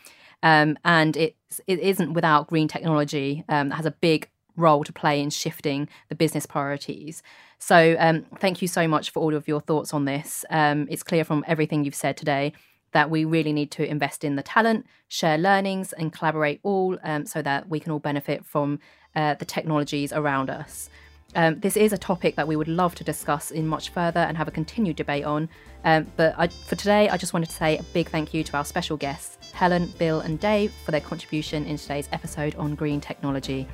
Um, 0.42 0.78
and 0.84 1.16
it's, 1.16 1.60
it 1.66 1.78
isn't 1.80 2.12
without 2.12 2.48
green 2.48 2.68
technology 2.68 3.44
um, 3.48 3.68
that 3.68 3.76
has 3.76 3.86
a 3.86 3.90
big 3.90 4.28
role 4.56 4.84
to 4.84 4.92
play 4.92 5.20
in 5.20 5.30
shifting 5.30 5.88
the 6.08 6.14
business 6.14 6.44
priorities. 6.44 7.22
So, 7.58 7.96
um, 7.98 8.24
thank 8.38 8.60
you 8.62 8.68
so 8.68 8.88
much 8.88 9.10
for 9.10 9.20
all 9.22 9.34
of 9.34 9.46
your 9.46 9.60
thoughts 9.60 9.94
on 9.94 10.06
this. 10.06 10.44
Um, 10.50 10.86
it's 10.90 11.02
clear 11.02 11.24
from 11.24 11.44
everything 11.46 11.84
you've 11.84 11.94
said 11.94 12.16
today 12.16 12.52
that 12.92 13.10
we 13.10 13.24
really 13.24 13.52
need 13.52 13.70
to 13.72 13.88
invest 13.88 14.24
in 14.24 14.36
the 14.36 14.42
talent, 14.42 14.86
share 15.08 15.38
learnings, 15.38 15.92
and 15.92 16.12
collaborate 16.12 16.60
all 16.62 16.98
um, 17.02 17.26
so 17.26 17.42
that 17.42 17.68
we 17.68 17.80
can 17.80 17.92
all 17.92 17.98
benefit 17.98 18.44
from 18.44 18.78
uh, 19.14 19.34
the 19.34 19.44
technologies 19.44 20.12
around 20.12 20.50
us. 20.50 20.90
Um, 21.34 21.60
this 21.60 21.76
is 21.76 21.92
a 21.92 21.98
topic 21.98 22.34
that 22.36 22.48
we 22.48 22.56
would 22.56 22.68
love 22.68 22.94
to 22.96 23.04
discuss 23.04 23.50
in 23.50 23.66
much 23.68 23.90
further 23.90 24.20
and 24.20 24.36
have 24.36 24.48
a 24.48 24.50
continued 24.50 24.96
debate 24.96 25.24
on. 25.24 25.48
Um, 25.84 26.06
but 26.16 26.34
I, 26.36 26.48
for 26.48 26.74
today, 26.74 27.08
I 27.08 27.16
just 27.16 27.32
wanted 27.32 27.50
to 27.50 27.54
say 27.54 27.78
a 27.78 27.82
big 27.94 28.08
thank 28.08 28.34
you 28.34 28.42
to 28.44 28.56
our 28.56 28.64
special 28.64 28.96
guests, 28.96 29.52
Helen, 29.52 29.92
Bill, 29.98 30.20
and 30.20 30.40
Dave, 30.40 30.72
for 30.84 30.90
their 30.90 31.00
contribution 31.00 31.66
in 31.66 31.76
today's 31.76 32.08
episode 32.12 32.54
on 32.56 32.74
green 32.74 33.00
technology. 33.00 33.68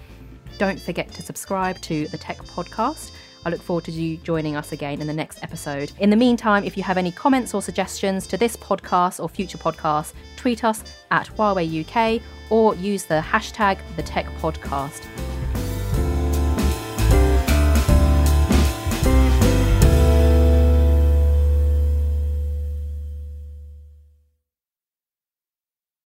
Don't 0.58 0.80
forget 0.80 1.12
to 1.14 1.22
subscribe 1.22 1.80
to 1.82 2.08
the 2.08 2.18
Tech 2.18 2.38
Podcast 2.38 3.12
I 3.46 3.48
look 3.48 3.62
forward 3.62 3.84
to 3.84 3.92
you 3.92 4.16
joining 4.16 4.56
us 4.56 4.72
again 4.72 5.00
in 5.00 5.06
the 5.06 5.12
next 5.12 5.40
episode. 5.40 5.92
In 6.00 6.10
the 6.10 6.16
meantime, 6.16 6.64
if 6.64 6.76
you 6.76 6.82
have 6.82 6.98
any 6.98 7.12
comments 7.12 7.54
or 7.54 7.62
suggestions 7.62 8.26
to 8.26 8.36
this 8.36 8.56
podcast 8.56 9.22
or 9.22 9.28
future 9.28 9.56
podcasts, 9.56 10.14
tweet 10.34 10.64
us 10.64 10.82
at 11.12 11.28
Huawei 11.28 11.86
UK 11.86 12.20
or 12.50 12.74
use 12.74 13.04
the 13.04 13.20
hashtag 13.24 13.78
the 13.94 14.02
Tech 14.02 14.26
Podcast. 14.40 15.06